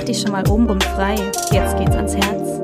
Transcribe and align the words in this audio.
Mach 0.00 0.06
dich 0.06 0.22
schon 0.22 0.32
mal 0.32 0.48
obenrum 0.48 0.80
frei. 0.80 1.14
Jetzt 1.52 1.76
geht's 1.76 1.94
ans 1.94 2.16
Herz. 2.16 2.58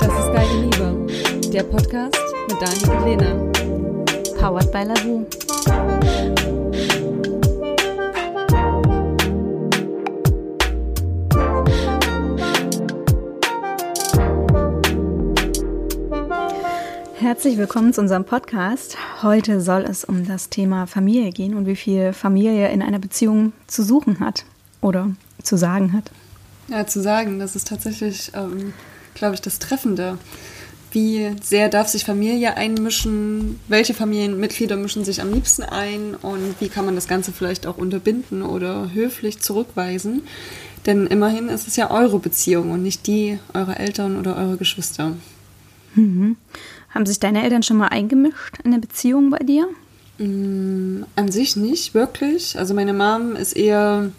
Das 0.00 0.18
ist 0.18 0.32
Geile 0.32 0.62
Liebe, 0.62 1.06
der 1.52 1.62
Podcast 1.62 2.16
mit 2.48 2.56
Dani 2.58 2.96
und 2.96 3.04
Lena. 3.04 3.34
Powered 4.40 4.72
by 4.72 4.84
Lavu. 4.84 5.26
Herzlich 17.18 17.58
willkommen 17.58 17.92
zu 17.92 18.00
unserem 18.00 18.24
Podcast. 18.24 18.96
Heute 19.22 19.60
soll 19.60 19.82
es 19.82 20.06
um 20.06 20.26
das 20.26 20.48
Thema 20.48 20.86
Familie 20.86 21.30
gehen 21.30 21.54
und 21.54 21.66
wie 21.66 21.76
viel 21.76 22.14
Familie 22.14 22.70
in 22.70 22.80
einer 22.80 22.98
Beziehung 22.98 23.52
zu 23.66 23.82
suchen 23.82 24.20
hat 24.20 24.46
oder 24.80 25.10
zu 25.48 25.56
sagen 25.56 25.92
hat. 25.92 26.10
Ja, 26.68 26.86
zu 26.86 27.00
sagen, 27.00 27.38
das 27.38 27.56
ist 27.56 27.68
tatsächlich, 27.68 28.30
ähm, 28.34 28.74
glaube 29.14 29.34
ich, 29.34 29.40
das 29.40 29.58
Treffende. 29.58 30.18
Wie 30.90 31.30
sehr 31.42 31.68
darf 31.68 31.88
sich 31.88 32.04
Familie 32.04 32.56
einmischen? 32.56 33.58
Welche 33.68 33.94
Familienmitglieder 33.94 34.76
mischen 34.76 35.04
sich 35.04 35.20
am 35.20 35.32
liebsten 35.32 35.62
ein? 35.62 36.14
Und 36.14 36.56
wie 36.60 36.68
kann 36.68 36.86
man 36.86 36.94
das 36.94 37.08
Ganze 37.08 37.32
vielleicht 37.32 37.66
auch 37.66 37.76
unterbinden 37.78 38.42
oder 38.42 38.90
höflich 38.92 39.40
zurückweisen? 39.40 40.22
Denn 40.86 41.06
immerhin 41.06 41.48
ist 41.48 41.68
es 41.68 41.76
ja 41.76 41.90
eure 41.90 42.18
Beziehung 42.18 42.70
und 42.70 42.82
nicht 42.82 43.06
die 43.06 43.38
eurer 43.52 43.78
Eltern 43.78 44.18
oder 44.18 44.36
eurer 44.36 44.56
Geschwister. 44.56 45.14
Mhm. 45.94 46.36
Haben 46.90 47.06
sich 47.06 47.20
deine 47.20 47.42
Eltern 47.42 47.62
schon 47.62 47.76
mal 47.76 47.88
eingemischt 47.88 48.58
in 48.64 48.72
eine 48.72 48.80
Beziehung 48.80 49.30
bei 49.30 49.38
dir? 49.38 49.68
Mm, 50.18 51.02
an 51.16 51.30
sich 51.30 51.56
nicht, 51.56 51.92
wirklich. 51.94 52.58
Also 52.58 52.72
meine 52.72 52.94
Mom 52.94 53.36
ist 53.36 53.54
eher 53.54 54.10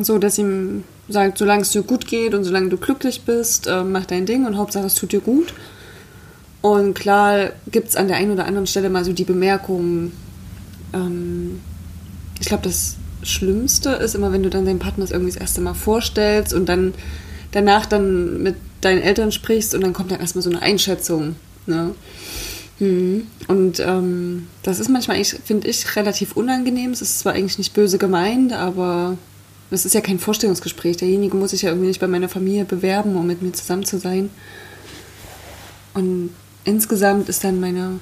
so, 0.00 0.18
dass 0.18 0.36
sie 0.36 0.82
sagt, 1.08 1.38
solange 1.38 1.62
es 1.62 1.70
dir 1.70 1.82
gut 1.82 2.06
geht 2.06 2.34
und 2.34 2.44
solange 2.44 2.68
du 2.68 2.76
glücklich 2.76 3.22
bist, 3.22 3.66
äh, 3.66 3.82
mach 3.82 4.06
dein 4.06 4.26
Ding 4.26 4.46
und 4.46 4.56
Hauptsache 4.56 4.86
es 4.86 4.94
tut 4.94 5.12
dir 5.12 5.20
gut. 5.20 5.54
Und 6.62 6.94
klar 6.94 7.50
gibt 7.70 7.88
es 7.88 7.96
an 7.96 8.08
der 8.08 8.16
einen 8.18 8.32
oder 8.32 8.44
anderen 8.44 8.66
Stelle 8.66 8.90
mal 8.90 9.04
so 9.04 9.12
die 9.12 9.24
Bemerkung, 9.24 10.12
ähm, 10.92 11.60
ich 12.38 12.46
glaube, 12.46 12.64
das 12.64 12.96
Schlimmste 13.22 13.90
ist 13.90 14.14
immer, 14.14 14.32
wenn 14.32 14.42
du 14.42 14.50
dann 14.50 14.64
deinen 14.64 14.78
Partner 14.78 15.04
das 15.04 15.10
irgendwie 15.10 15.32
das 15.32 15.40
erste 15.40 15.60
Mal 15.60 15.74
vorstellst 15.74 16.54
und 16.54 16.68
dann 16.68 16.94
danach 17.52 17.86
dann 17.86 18.42
mit 18.42 18.56
deinen 18.80 19.02
Eltern 19.02 19.32
sprichst 19.32 19.74
und 19.74 19.82
dann 19.82 19.92
kommt 19.92 20.10
dann 20.10 20.20
erstmal 20.20 20.42
so 20.42 20.50
eine 20.50 20.62
Einschätzung. 20.62 21.36
Ne? 21.66 21.94
Mhm. 22.78 23.26
Und 23.48 23.80
ähm, 23.80 24.46
das 24.62 24.80
ist 24.80 24.88
manchmal, 24.88 25.22
finde 25.22 25.68
ich, 25.68 25.96
relativ 25.96 26.36
unangenehm. 26.36 26.92
Es 26.92 27.02
ist 27.02 27.18
zwar 27.18 27.34
eigentlich 27.34 27.58
nicht 27.58 27.74
böse 27.74 27.98
gemeint, 27.98 28.52
aber 28.52 29.18
es 29.70 29.84
ist 29.84 29.94
ja 29.94 30.00
kein 30.00 30.18
Vorstellungsgespräch. 30.18 30.96
Derjenige 30.96 31.36
muss 31.36 31.50
sich 31.50 31.62
ja 31.62 31.70
irgendwie 31.70 31.88
nicht 31.88 32.00
bei 32.00 32.08
meiner 32.08 32.28
Familie 32.28 32.64
bewerben, 32.64 33.16
um 33.16 33.26
mit 33.26 33.42
mir 33.42 33.52
zusammen 33.52 33.84
zu 33.84 33.98
sein. 33.98 34.30
Und 35.94 36.30
insgesamt 36.64 37.28
ist 37.28 37.44
dann 37.44 37.60
meine 37.60 38.00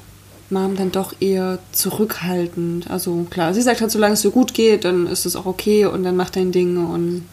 Mom 0.50 0.76
dann 0.76 0.92
doch 0.92 1.14
eher 1.20 1.58
zurückhaltend. 1.72 2.90
Also 2.90 3.26
klar, 3.30 3.52
sie 3.54 3.62
sagt 3.62 3.80
halt, 3.80 3.90
solange 3.90 4.14
es 4.14 4.22
dir 4.22 4.30
gut 4.30 4.54
geht, 4.54 4.84
dann 4.84 5.06
ist 5.06 5.26
es 5.26 5.36
auch 5.36 5.46
okay 5.46 5.84
und 5.86 6.04
dann 6.04 6.16
macht 6.16 6.36
dein 6.36 6.52
Ding 6.52 6.86
und 6.86 7.26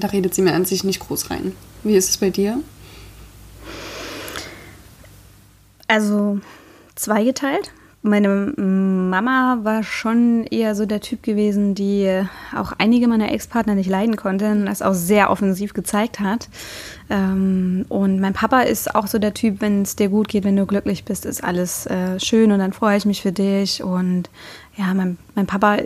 da 0.00 0.08
redet 0.08 0.34
sie 0.34 0.42
mir 0.42 0.54
an 0.54 0.64
sich 0.64 0.84
nicht 0.84 1.00
groß 1.00 1.30
rein. 1.30 1.52
Wie 1.84 1.96
ist 1.96 2.10
es 2.10 2.16
bei 2.16 2.30
dir? 2.30 2.60
Also 5.86 6.40
zweigeteilt. 6.96 7.72
Meine 8.02 8.28
Mama 8.56 9.58
war 9.64 9.82
schon 9.82 10.44
eher 10.44 10.76
so 10.76 10.86
der 10.86 11.00
Typ 11.00 11.24
gewesen, 11.24 11.74
die 11.74 12.22
auch 12.56 12.72
einige 12.78 13.08
meiner 13.08 13.32
Ex-Partner 13.32 13.74
nicht 13.74 13.90
leiden 13.90 14.16
konnte 14.16 14.52
und 14.52 14.66
das 14.66 14.82
auch 14.82 14.94
sehr 14.94 15.30
offensiv 15.30 15.74
gezeigt 15.74 16.20
hat. 16.20 16.48
Ähm, 17.10 17.86
und 17.88 18.20
mein 18.20 18.34
Papa 18.34 18.60
ist 18.60 18.94
auch 18.94 19.08
so 19.08 19.18
der 19.18 19.34
Typ, 19.34 19.60
wenn 19.60 19.82
es 19.82 19.96
dir 19.96 20.10
gut 20.10 20.28
geht, 20.28 20.44
wenn 20.44 20.54
du 20.54 20.64
glücklich 20.64 21.04
bist, 21.04 21.26
ist 21.26 21.42
alles 21.42 21.86
äh, 21.86 22.20
schön 22.20 22.52
und 22.52 22.60
dann 22.60 22.72
freue 22.72 22.96
ich 22.96 23.04
mich 23.04 23.20
für 23.20 23.32
dich. 23.32 23.82
Und 23.82 24.30
ja, 24.76 24.94
mein, 24.94 25.18
mein 25.34 25.46
Papa 25.46 25.78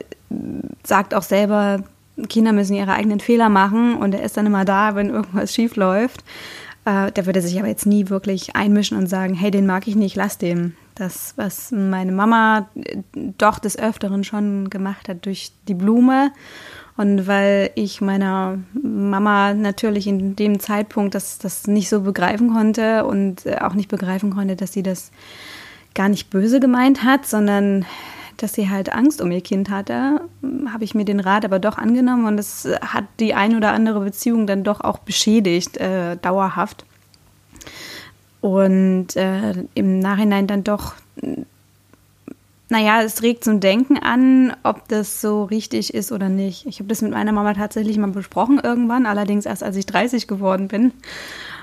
sagt 0.85 1.15
auch 1.15 1.23
selber, 1.23 1.83
Kinder 2.29 2.53
müssen 2.53 2.75
ihre 2.75 2.93
eigenen 2.93 3.21
Fehler 3.21 3.49
machen 3.49 3.97
und 3.97 4.15
er 4.15 4.23
ist 4.23 4.37
dann 4.37 4.47
immer 4.47 4.67
da, 4.67 4.95
wenn 4.95 5.09
irgendwas 5.09 5.55
schief 5.55 5.77
läuft. 5.77 6.25
Äh, 6.85 7.11
der 7.13 7.25
würde 7.25 7.41
sich 7.41 7.59
aber 7.59 7.69
jetzt 7.69 7.87
nie 7.87 8.11
wirklich 8.11 8.55
einmischen 8.55 8.99
und 8.99 9.07
sagen, 9.07 9.33
hey, 9.33 9.51
den 9.51 9.65
mag 9.65 9.89
ich 9.89 9.97
nicht, 9.97 10.15
lass 10.17 10.37
den. 10.37 10.77
Das, 10.95 11.35
was 11.37 11.73
meine 11.73 12.13
Mama 12.13 12.69
äh, 12.75 12.99
doch 13.39 13.59
des 13.59 13.79
Öfteren 13.79 14.25
schon 14.25 14.71
gemacht 14.71 15.09
hat 15.09 15.25
durch 15.25 15.53
die 15.69 15.75
Blume. 15.75 16.33
Und 16.97 17.27
weil 17.27 17.71
ich 17.75 18.01
meiner 18.01 18.59
Mama 18.75 19.55
natürlich 19.55 20.07
in 20.07 20.37
dem 20.37 20.61
Zeitpunkt 20.61 21.15
das, 21.15 21.39
das 21.39 21.67
nicht 21.67 21.89
so 21.89 22.03
begreifen 22.03 22.53
konnte 22.53 23.07
und 23.07 23.47
äh, 23.47 23.57
auch 23.61 23.75
nicht 23.75 23.89
begreifen 23.89 24.31
konnte, 24.31 24.57
dass 24.57 24.73
sie 24.73 24.83
das 24.83 25.11
gar 25.95 26.09
nicht 26.09 26.31
böse 26.31 26.61
gemeint 26.61 27.03
hat, 27.03 27.27
sondern 27.27 27.87
dass 28.37 28.55
sie 28.55 28.69
halt 28.69 28.93
Angst 28.93 29.21
um 29.21 29.31
ihr 29.31 29.41
Kind 29.41 29.71
hatte, 29.71 30.23
habe 30.73 30.85
ich 30.85 30.95
mir 30.95 31.05
den 31.05 31.21
Rat 31.21 31.45
aber 31.45 31.59
doch 31.59 31.79
angenommen 31.79 32.27
und 32.27 32.39
es 32.39 32.69
hat 32.81 33.05
die 33.21 33.35
ein 33.35 33.57
oder 33.57 33.73
andere 33.73 34.01
Beziehung 34.01 34.47
dann 34.47 34.65
doch 34.65 34.81
auch 34.81 34.99
beschädigt, 34.99 35.77
äh, 35.77 36.17
dauerhaft. 36.17 36.85
Und 38.43 39.17
äh, 39.17 39.55
im 39.73 40.01
Nachhinein 40.01 40.47
dann 40.47 40.65
doch, 40.65 40.95
naja, 42.69 43.03
es 43.03 43.23
regt 43.23 43.45
zum 43.45 43.61
Denken 43.61 43.97
an, 43.97 44.55
ob 44.65 44.89
das 44.89 45.23
so 45.23 45.45
richtig 45.45 45.95
ist 45.95 46.13
oder 46.13 46.29
nicht. 46.29 46.67
Ich 46.67 46.81
habe 46.81 46.89
das 46.89 47.01
mit 47.01 47.13
meiner 47.13 47.33
Mama 47.33 47.55
tatsächlich 47.55 47.97
mal 47.97 48.11
besprochen 48.11 48.61
irgendwann, 48.63 49.07
allerdings 49.07 49.47
erst 49.47 49.63
als 49.63 49.77
ich 49.77 49.87
30 49.87 50.27
geworden 50.27 50.69
bin. 50.69 50.93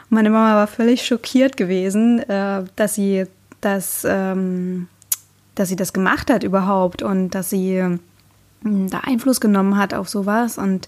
Meine 0.10 0.32
Mama 0.32 0.56
war 0.56 0.68
völlig 0.68 1.06
schockiert 1.06 1.58
gewesen, 1.58 2.20
äh, 2.28 2.64
dass 2.76 2.96
sie 2.96 3.26
das. 3.62 4.04
Ähm, 4.10 4.88
dass 5.60 5.68
sie 5.68 5.76
das 5.76 5.92
gemacht 5.92 6.32
hat 6.32 6.44
überhaupt 6.44 7.04
und 7.04 7.32
dass 7.32 7.50
sie 7.50 7.82
hm, 8.64 8.90
da 8.90 9.00
Einfluss 9.00 9.42
genommen 9.42 9.78
hat 9.78 9.94
auf 9.94 10.08
sowas 10.08 10.58
und 10.58 10.88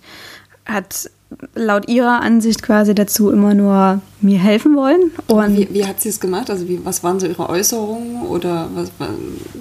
hat 0.66 1.12
laut 1.56 1.88
ihrer 1.88 2.22
Ansicht 2.22 2.62
quasi 2.62 2.94
dazu 2.94 3.30
immer 3.30 3.54
nur 3.54 4.02
mir 4.20 4.40
helfen 4.40 4.76
wollen. 4.76 5.12
Und 5.28 5.58
wie, 5.58 5.74
wie 5.74 5.86
hat 5.86 6.02
sie 6.02 6.10
es 6.10 6.20
gemacht? 6.20 6.50
Also 6.50 6.68
wie, 6.68 6.84
was 6.84 7.04
waren 7.04 7.20
so 7.20 7.28
ihre 7.28 7.50
Äußerungen 7.50 8.24
oder 8.24 8.70
was, 8.74 8.92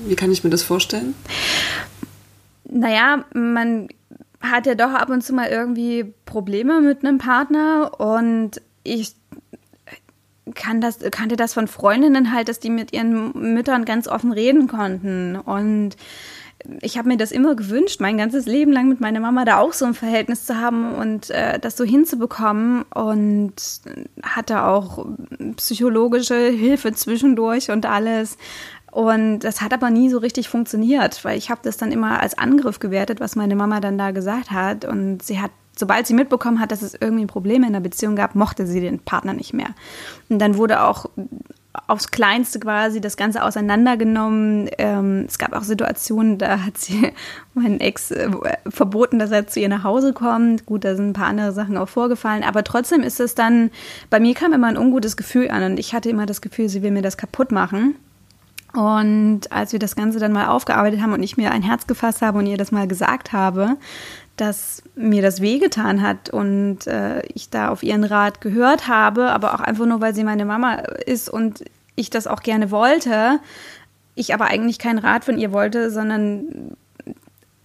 wie 0.06 0.16
kann 0.16 0.32
ich 0.32 0.44
mir 0.44 0.50
das 0.50 0.62
vorstellen? 0.62 1.14
Naja, 2.64 3.24
man 3.34 3.88
hat 4.40 4.66
ja 4.66 4.74
doch 4.74 4.92
ab 4.92 5.10
und 5.10 5.22
zu 5.22 5.32
mal 5.32 5.48
irgendwie 5.48 6.14
Probleme 6.24 6.80
mit 6.80 7.04
einem 7.04 7.18
Partner 7.18 8.00
und 8.00 8.60
ich 8.82 9.14
kann 10.54 10.80
das, 10.80 10.98
kannte 11.10 11.36
das 11.36 11.54
von 11.54 11.68
Freundinnen 11.68 12.32
halt, 12.32 12.48
dass 12.48 12.60
die 12.60 12.70
mit 12.70 12.92
ihren 12.92 13.32
Müttern 13.54 13.84
ganz 13.84 14.08
offen 14.08 14.32
reden 14.32 14.66
konnten. 14.66 15.36
Und 15.36 15.96
ich 16.80 16.98
habe 16.98 17.08
mir 17.08 17.16
das 17.16 17.32
immer 17.32 17.54
gewünscht, 17.54 18.00
mein 18.00 18.18
ganzes 18.18 18.46
Leben 18.46 18.72
lang 18.72 18.88
mit 18.88 19.00
meiner 19.00 19.20
Mama 19.20 19.44
da 19.44 19.58
auch 19.58 19.72
so 19.72 19.84
ein 19.84 19.94
Verhältnis 19.94 20.46
zu 20.46 20.56
haben 20.56 20.94
und 20.94 21.30
äh, 21.30 21.58
das 21.58 21.76
so 21.76 21.84
hinzubekommen 21.84 22.82
und 22.94 23.54
hatte 24.22 24.64
auch 24.64 25.06
psychologische 25.56 26.48
Hilfe 26.48 26.92
zwischendurch 26.92 27.70
und 27.70 27.86
alles. 27.86 28.36
Und 28.90 29.40
das 29.40 29.60
hat 29.60 29.72
aber 29.72 29.90
nie 29.90 30.10
so 30.10 30.18
richtig 30.18 30.48
funktioniert, 30.48 31.24
weil 31.24 31.38
ich 31.38 31.50
habe 31.50 31.60
das 31.62 31.76
dann 31.76 31.92
immer 31.92 32.20
als 32.20 32.36
Angriff 32.36 32.80
gewertet, 32.80 33.20
was 33.20 33.36
meine 33.36 33.54
Mama 33.54 33.80
dann 33.80 33.98
da 33.98 34.10
gesagt 34.10 34.50
hat. 34.50 34.84
Und 34.84 35.22
sie 35.22 35.40
hat 35.40 35.52
sobald 35.76 36.06
sie 36.06 36.14
mitbekommen 36.14 36.60
hat, 36.60 36.72
dass 36.72 36.82
es 36.82 36.94
irgendwie 37.00 37.26
Probleme 37.26 37.66
in 37.66 37.72
der 37.72 37.80
Beziehung 37.80 38.14
gab, 38.14 38.34
mochte 38.34 38.66
sie 38.66 38.80
den 38.80 38.98
Partner 38.98 39.32
nicht 39.32 39.54
mehr. 39.54 39.74
Und 40.28 40.38
dann 40.38 40.56
wurde 40.56 40.82
auch 40.82 41.06
aufs 41.86 42.10
Kleinste 42.10 42.58
quasi 42.58 43.00
das 43.00 43.16
Ganze 43.16 43.44
auseinandergenommen. 43.44 44.68
Ähm, 44.78 45.24
es 45.28 45.38
gab 45.38 45.52
auch 45.52 45.62
Situationen, 45.62 46.38
da 46.38 46.64
hat 46.64 46.78
sie 46.78 47.12
meinen 47.54 47.80
Ex 47.80 48.10
äh, 48.10 48.28
verboten, 48.68 49.18
dass 49.18 49.30
er 49.30 49.46
zu 49.46 49.60
ihr 49.60 49.68
nach 49.68 49.84
Hause 49.84 50.12
kommt. 50.12 50.66
Gut, 50.66 50.84
da 50.84 50.96
sind 50.96 51.10
ein 51.10 51.12
paar 51.14 51.28
andere 51.28 51.52
Sachen 51.52 51.76
auch 51.76 51.88
vorgefallen, 51.88 52.42
aber 52.42 52.64
trotzdem 52.64 53.02
ist 53.02 53.20
es 53.20 53.34
dann, 53.34 53.70
bei 54.08 54.18
mir 54.18 54.34
kam 54.34 54.52
immer 54.52 54.66
ein 54.66 54.78
ungutes 54.78 55.16
Gefühl 55.16 55.50
an 55.50 55.62
und 55.62 55.78
ich 55.78 55.94
hatte 55.94 56.10
immer 56.10 56.26
das 56.26 56.40
Gefühl, 56.40 56.68
sie 56.68 56.82
will 56.82 56.90
mir 56.90 57.02
das 57.02 57.16
kaputt 57.16 57.52
machen. 57.52 57.94
Und 58.72 59.50
als 59.50 59.72
wir 59.72 59.80
das 59.80 59.96
Ganze 59.96 60.20
dann 60.20 60.32
mal 60.32 60.46
aufgearbeitet 60.46 61.00
haben 61.02 61.12
und 61.12 61.22
ich 61.22 61.36
mir 61.36 61.50
ein 61.50 61.62
Herz 61.62 61.88
gefasst 61.88 62.22
habe 62.22 62.38
und 62.38 62.46
ihr 62.46 62.56
das 62.56 62.70
mal 62.70 62.86
gesagt 62.86 63.32
habe, 63.32 63.76
dass 64.40 64.82
mir 64.94 65.22
das 65.22 65.40
wehgetan 65.40 66.00
hat 66.02 66.30
und 66.30 66.86
äh, 66.86 67.20
ich 67.34 67.50
da 67.50 67.68
auf 67.68 67.82
ihren 67.82 68.04
Rat 68.04 68.40
gehört 68.40 68.88
habe, 68.88 69.30
aber 69.30 69.54
auch 69.54 69.60
einfach 69.60 69.86
nur, 69.86 70.00
weil 70.00 70.14
sie 70.14 70.24
meine 70.24 70.44
Mama 70.44 70.74
ist 71.06 71.28
und 71.28 71.64
ich 71.94 72.08
das 72.08 72.26
auch 72.26 72.42
gerne 72.42 72.70
wollte, 72.70 73.40
ich 74.14 74.32
aber 74.32 74.46
eigentlich 74.46 74.78
keinen 74.78 74.98
Rat 74.98 75.24
von 75.24 75.38
ihr 75.38 75.52
wollte, 75.52 75.90
sondern 75.90 76.76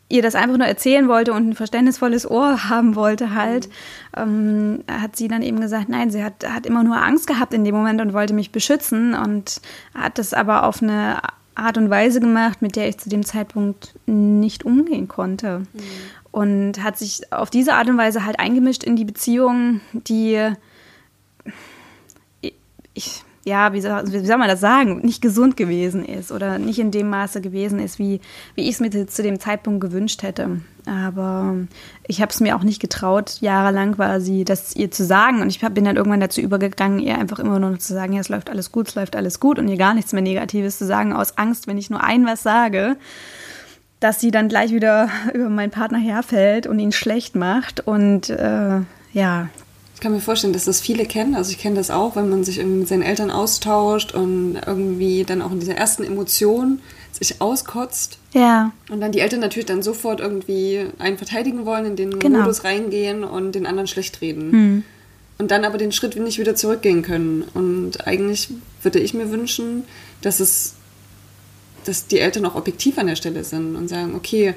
ihr 0.10 0.22
das 0.22 0.36
einfach 0.36 0.58
nur 0.58 0.68
erzählen 0.68 1.08
wollte 1.08 1.34
und 1.34 1.50
ein 1.50 1.56
verständnisvolles 1.56 2.30
Ohr 2.30 2.70
haben 2.70 2.96
wollte 2.96 3.34
halt, 3.34 3.70
ähm, 4.16 4.84
hat 4.90 5.16
sie 5.16 5.28
dann 5.28 5.42
eben 5.42 5.62
gesagt, 5.62 5.90
nein, 5.90 6.12
sie 6.12 6.24
hat, 6.24 6.48
hat 6.48 6.66
immer 6.66 6.84
nur 6.84 7.02
Angst 7.02 7.28
gehabt 7.28 7.54
in 7.54 7.64
dem 7.64 7.76
Moment 7.76 8.02
und 8.02 8.14
wollte 8.14 8.34
mich 8.34 8.52
beschützen 8.52 9.14
und 9.14 9.62
hat 9.94 10.18
das 10.18 10.34
aber 10.34 10.64
auf 10.66 10.84
eine 10.84 11.20
Art 11.56 11.78
und 11.78 11.90
Weise 11.90 12.20
gemacht, 12.20 12.62
mit 12.62 12.76
der 12.76 12.90
ich 12.90 12.98
zu 12.98 13.10
dem 13.10 13.24
Zeitpunkt 13.24 13.96
nicht 14.06 14.66
umgehen 14.66 15.08
konnte. 15.08 15.60
Mhm. 15.60 15.80
Und 16.36 16.84
hat 16.84 16.98
sich 16.98 17.32
auf 17.32 17.50
diese 17.50 17.76
Art 17.76 17.88
und 17.88 17.98
Weise 17.98 18.26
halt 18.26 18.42
eingemischt 18.42 18.84
in 18.84 18.98
die 18.98 19.06
Beziehung, 19.06 19.80
die 19.94 20.52
ich, 22.94 23.24
ja, 23.46 23.72
wie 23.72 23.80
soll, 23.80 24.12
wie 24.12 24.26
soll 24.26 24.38
man 24.38 24.50
das 24.50 24.60
sagen, 24.60 25.00
nicht 25.00 25.22
gesund 25.22 25.56
gewesen 25.56 26.04
ist 26.04 26.34
oder 26.34 26.60
nicht 26.60 26.78
in 26.78 26.92
dem 26.92 27.10
Maße 27.10 27.40
gewesen 27.40 27.80
ist, 27.80 28.00
wie, 28.00 28.20
wie 28.54 28.64
ich 28.64 28.72
es 28.72 28.80
mir 28.82 29.08
zu 29.08 29.24
dem 29.24 29.40
Zeitpunkt 29.40 29.80
gewünscht 29.80 30.24
hätte. 30.24 30.60
Aber 30.86 31.56
ich 32.06 32.22
habe 32.22 32.34
es 32.34 32.42
mir 32.42 32.58
auch 32.58 32.64
nicht 32.64 32.82
getraut, 32.82 33.38
jahrelang 33.40 33.96
quasi 33.96 34.44
das 34.44 34.76
ihr 34.76 34.92
zu 34.92 35.06
sagen. 35.06 35.42
Und 35.42 35.48
ich 35.48 35.62
bin 35.62 35.86
dann 35.86 35.96
irgendwann 35.96 36.20
dazu 36.20 36.42
übergegangen, 36.42 37.00
ihr 37.00 37.18
einfach 37.18 37.40
immer 37.40 37.60
nur 37.60 37.80
zu 37.80 37.94
sagen, 37.94 38.12
ja, 38.12 38.20
es 38.20 38.28
läuft 38.28 38.50
alles 38.50 38.74
gut, 38.74 38.90
es 38.90 38.96
läuft 38.96 39.16
alles 39.16 39.40
gut 39.40 39.58
und 39.58 39.70
ihr 39.70 39.78
gar 39.78 39.94
nichts 39.94 40.12
mehr 40.12 40.22
Negatives 40.22 40.80
zu 40.80 40.86
sagen, 40.86 41.14
aus 41.14 41.38
Angst, 41.38 41.68
wenn 41.68 41.78
ich 41.78 41.90
nur 41.90 42.04
ein 42.04 42.26
was 42.26 42.44
sage, 42.44 42.98
dass 44.00 44.20
sie 44.20 44.32
dann 44.32 44.50
gleich 44.50 44.72
wieder 44.72 45.10
über 45.34 45.50
meinen 45.50 45.72
Partner 45.72 46.00
herfällt 46.00 46.68
und 46.68 46.80
ihn 46.80 46.92
schlecht 46.92 47.36
macht. 47.36 47.86
Und 47.88 48.30
äh, 48.30 48.82
ja, 49.14 49.50
ich 49.96 50.02
kann 50.02 50.12
mir 50.12 50.20
vorstellen, 50.20 50.52
dass 50.52 50.66
das 50.66 50.82
viele 50.82 51.06
kennen. 51.06 51.36
Also 51.36 51.52
ich 51.52 51.58
kenne 51.58 51.76
das 51.76 51.90
auch, 51.90 52.18
wenn 52.18 52.30
man 52.30 52.44
sich 52.44 52.58
irgendwie 52.58 52.80
mit 52.80 52.88
seinen 52.90 53.02
Eltern 53.02 53.32
austauscht 53.32 54.14
und 54.14 54.58
irgendwie 54.66 55.24
dann 55.24 55.42
auch 55.42 55.52
in 55.52 55.62
dieser 55.62 55.76
ersten 55.76 56.04
Emotion 56.04 56.80
sich 57.14 57.42
auskotzt. 57.42 58.20
Ja. 58.34 58.74
Und 58.90 59.00
dann 59.00 59.14
die 59.14 59.22
Eltern 59.22 59.40
natürlich 59.40 59.68
dann 59.68 59.82
sofort 59.82 60.20
irgendwie 60.20 60.86
einen 61.00 61.18
verteidigen 61.18 61.66
wollen, 61.66 61.86
in 61.86 61.96
den 61.96 62.20
genau. 62.20 62.40
Modus 62.40 62.66
reingehen 62.66 63.24
und 63.24 63.54
den 63.54 63.66
anderen 63.66 63.88
schlecht 63.88 64.20
reden. 64.20 64.52
Hm. 64.52 64.84
Und 65.38 65.52
dann 65.52 65.64
aber 65.64 65.78
den 65.78 65.94
Schritt 65.94 66.18
nicht 66.18 66.40
wieder 66.40 66.56
zurückgehen 66.56 67.02
können. 67.02 67.44
Und 67.54 68.06
eigentlich 68.06 68.50
würde 68.82 69.00
ich 69.00 69.14
mir 69.14 69.32
wünschen, 69.32 69.84
dass 70.22 70.42
es, 70.42 70.74
dass 71.88 72.08
die 72.08 72.20
Eltern 72.20 72.46
auch 72.46 72.56
objektiv 72.56 72.98
an 72.98 73.08
der 73.08 73.16
Stelle 73.16 73.44
sind 73.44 73.76
und 73.76 73.88
sagen, 73.88 74.16
okay, 74.16 74.56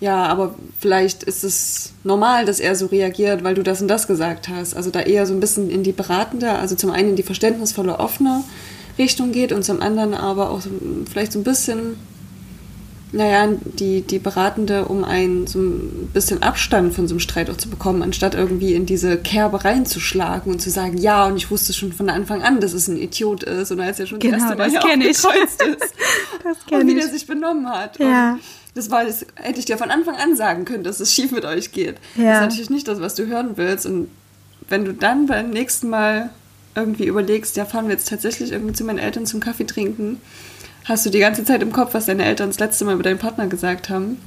ja, 0.00 0.26
aber 0.26 0.54
vielleicht 0.78 1.24
ist 1.24 1.42
es 1.42 1.92
normal, 2.04 2.44
dass 2.44 2.60
er 2.60 2.76
so 2.76 2.86
reagiert, 2.86 3.42
weil 3.42 3.54
du 3.54 3.62
das 3.62 3.82
und 3.82 3.88
das 3.88 4.06
gesagt 4.06 4.48
hast. 4.48 4.74
Also 4.74 4.90
da 4.90 5.00
eher 5.00 5.26
so 5.26 5.34
ein 5.34 5.40
bisschen 5.40 5.70
in 5.70 5.82
die 5.82 5.92
beratende, 5.92 6.52
also 6.52 6.76
zum 6.76 6.90
einen 6.90 7.10
in 7.10 7.16
die 7.16 7.24
verständnisvolle, 7.24 7.98
offene 7.98 8.44
Richtung 8.96 9.32
geht 9.32 9.52
und 9.52 9.64
zum 9.64 9.82
anderen 9.82 10.14
aber 10.14 10.50
auch 10.50 10.62
vielleicht 11.10 11.32
so 11.32 11.40
ein 11.40 11.44
bisschen, 11.44 11.96
naja, 13.10 13.48
die, 13.64 14.02
die 14.02 14.18
beratende, 14.18 14.84
um 14.84 15.02
einen 15.02 15.46
so 15.46 15.58
ein 15.58 16.10
bisschen 16.12 16.42
Abstand 16.42 16.92
von 16.94 17.08
so 17.08 17.14
einem 17.14 17.20
Streit 17.20 17.48
auch 17.48 17.56
zu 17.56 17.70
bekommen, 17.70 18.02
anstatt 18.02 18.34
irgendwie 18.34 18.74
in 18.74 18.84
diese 18.84 19.16
Kerbe 19.16 19.64
reinzuschlagen 19.64 20.52
und 20.52 20.60
zu 20.60 20.70
sagen, 20.70 20.98
ja, 20.98 21.26
und 21.26 21.36
ich 21.36 21.50
wusste 21.50 21.72
schon 21.72 21.92
von 21.92 22.10
Anfang 22.10 22.42
an, 22.42 22.60
dass 22.60 22.74
es 22.74 22.88
ein 22.88 22.98
Idiot 22.98 23.44
ist 23.44 23.70
und 23.70 23.80
als 23.80 23.98
er 23.98 24.06
schon 24.06 24.18
genau, 24.18 24.34
das 24.34 24.42
erste 24.42 24.56
Mal 24.56 24.70
das 24.72 24.82
hier 24.82 25.02
ist 25.04 25.24
das 26.44 26.56
und 26.70 26.86
wie 26.86 26.94
der 26.94 27.08
sich 27.08 27.26
benommen 27.26 27.68
hat. 27.68 27.98
Ja. 27.98 28.32
Und 28.32 28.40
das 28.74 28.90
war, 28.90 29.04
das 29.04 29.26
hätte 29.34 29.58
ich 29.58 29.64
dir 29.64 29.78
von 29.78 29.90
Anfang 29.90 30.16
an 30.16 30.36
sagen 30.36 30.64
können, 30.64 30.84
dass 30.84 31.00
es 31.00 31.12
schief 31.12 31.32
mit 31.32 31.44
euch 31.44 31.72
geht. 31.72 31.96
Ja. 32.16 32.24
Das 32.24 32.34
ist 32.34 32.40
natürlich 32.42 32.70
nicht 32.70 32.88
das, 32.88 33.00
was 33.00 33.14
du 33.14 33.26
hören 33.26 33.56
willst. 33.56 33.86
Und 33.86 34.08
wenn 34.68 34.84
du 34.84 34.92
dann 34.92 35.26
beim 35.26 35.50
nächsten 35.50 35.88
Mal 35.88 36.30
irgendwie 36.74 37.06
überlegst, 37.06 37.56
ja, 37.56 37.64
fahren 37.64 37.86
wir 37.86 37.94
jetzt 37.94 38.08
tatsächlich 38.08 38.52
irgendwie 38.52 38.74
zu 38.74 38.84
meinen 38.84 38.98
Eltern 38.98 39.26
zum 39.26 39.40
Kaffee 39.40 39.64
trinken, 39.64 40.20
hast 40.88 41.06
du 41.06 41.10
die 41.10 41.18
ganze 41.18 41.44
Zeit 41.44 41.62
im 41.62 41.72
Kopf, 41.72 41.94
was 41.94 42.06
deine 42.06 42.24
Eltern 42.24 42.48
das 42.48 42.58
letzte 42.58 42.84
Mal 42.84 42.94
über 42.94 43.02
deinen 43.02 43.18
Partner 43.18 43.46
gesagt 43.46 43.90
haben. 43.90 44.18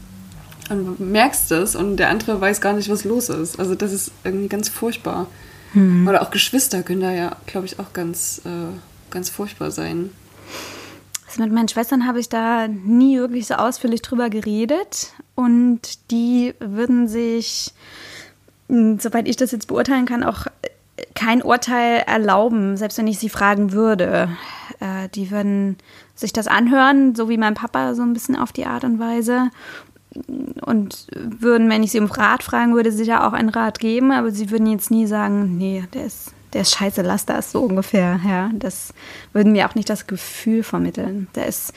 Und 0.69 0.99
merkst 0.99 1.51
es 1.51 1.75
und 1.75 1.97
der 1.97 2.09
andere 2.09 2.39
weiß 2.39 2.61
gar 2.61 2.73
nicht, 2.73 2.89
was 2.89 3.03
los 3.03 3.27
ist. 3.29 3.59
Also 3.59 3.75
das 3.75 3.91
ist 3.91 4.11
irgendwie 4.23 4.47
ganz 4.47 4.69
furchtbar. 4.69 5.27
Hm. 5.73 6.07
Oder 6.07 6.21
auch 6.21 6.31
Geschwister 6.31 6.83
können 6.83 7.01
da 7.01 7.11
ja, 7.11 7.35
glaube 7.45 7.65
ich, 7.65 7.79
auch 7.79 7.91
ganz, 7.93 8.41
äh, 8.45 8.49
ganz 9.09 9.29
furchtbar 9.29 9.71
sein. 9.71 10.11
Also 11.27 11.43
mit 11.43 11.51
meinen 11.51 11.67
Schwestern 11.67 12.05
habe 12.05 12.19
ich 12.19 12.29
da 12.29 12.67
nie 12.67 13.17
wirklich 13.17 13.47
so 13.47 13.55
ausführlich 13.55 14.01
drüber 14.01 14.29
geredet 14.29 15.13
und 15.35 16.11
die 16.11 16.53
würden 16.59 17.07
sich, 17.07 17.73
hm, 18.67 18.99
soweit 18.99 19.27
ich 19.27 19.37
das 19.37 19.51
jetzt 19.51 19.67
beurteilen 19.67 20.05
kann, 20.05 20.23
auch 20.23 20.47
kein 21.15 21.41
Urteil 21.41 22.03
erlauben, 22.05 22.77
selbst 22.77 22.97
wenn 22.97 23.07
ich 23.07 23.19
sie 23.19 23.29
fragen 23.29 23.71
würde. 23.71 24.29
Äh, 25.03 25.09
die 25.09 25.31
würden 25.31 25.77
sich 26.15 26.33
das 26.33 26.47
anhören, 26.47 27.15
so 27.15 27.29
wie 27.29 27.37
mein 27.37 27.53
Papa 27.53 27.95
so 27.95 28.01
ein 28.01 28.13
bisschen 28.13 28.35
auf 28.35 28.51
die 28.51 28.65
Art 28.65 28.83
und 28.83 28.99
Weise 28.99 29.49
und 30.65 31.07
würden, 31.13 31.69
wenn 31.69 31.83
ich 31.83 31.91
sie 31.91 31.99
um 31.99 32.07
Rat 32.07 32.43
fragen 32.43 32.75
würde, 32.75 32.91
sicher 32.91 33.25
auch 33.25 33.33
einen 33.33 33.49
Rat 33.49 33.79
geben, 33.79 34.11
aber 34.11 34.31
sie 34.31 34.49
würden 34.51 34.67
jetzt 34.67 34.91
nie 34.91 35.07
sagen, 35.07 35.57
nee, 35.57 35.85
der 35.93 36.05
ist 36.05 36.33
der 36.53 36.61
ist 36.61 36.75
scheiße, 36.75 37.01
lass 37.01 37.25
das 37.25 37.51
so 37.51 37.61
ungefähr. 37.61 38.19
Ja, 38.27 38.49
das 38.53 38.93
würden 39.31 39.53
mir 39.53 39.69
auch 39.69 39.75
nicht 39.75 39.89
das 39.89 40.07
Gefühl 40.07 40.63
vermitteln. 40.63 41.27
Der 41.33 41.45
ist, 41.45 41.73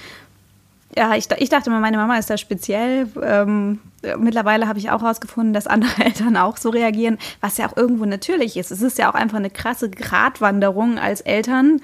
ja, 0.96 1.14
ich, 1.14 1.28
ich 1.38 1.48
dachte 1.48 1.70
mal, 1.70 1.80
meine 1.80 1.96
Mama 1.96 2.18
ist 2.18 2.28
da 2.28 2.36
speziell. 2.36 3.08
Ähm, 3.22 3.78
mittlerweile 4.18 4.66
habe 4.66 4.78
ich 4.78 4.90
auch 4.90 5.02
herausgefunden, 5.02 5.54
dass 5.54 5.66
andere 5.66 5.92
Eltern 6.04 6.36
auch 6.36 6.56
so 6.56 6.70
reagieren, 6.70 7.18
was 7.40 7.56
ja 7.56 7.68
auch 7.68 7.76
irgendwo 7.76 8.04
natürlich 8.04 8.56
ist. 8.56 8.72
Es 8.72 8.82
ist 8.82 8.98
ja 8.98 9.10
auch 9.10 9.14
einfach 9.14 9.38
eine 9.38 9.50
krasse 9.50 9.90
Gratwanderung 9.90 10.98
als 10.98 11.20
Eltern. 11.20 11.80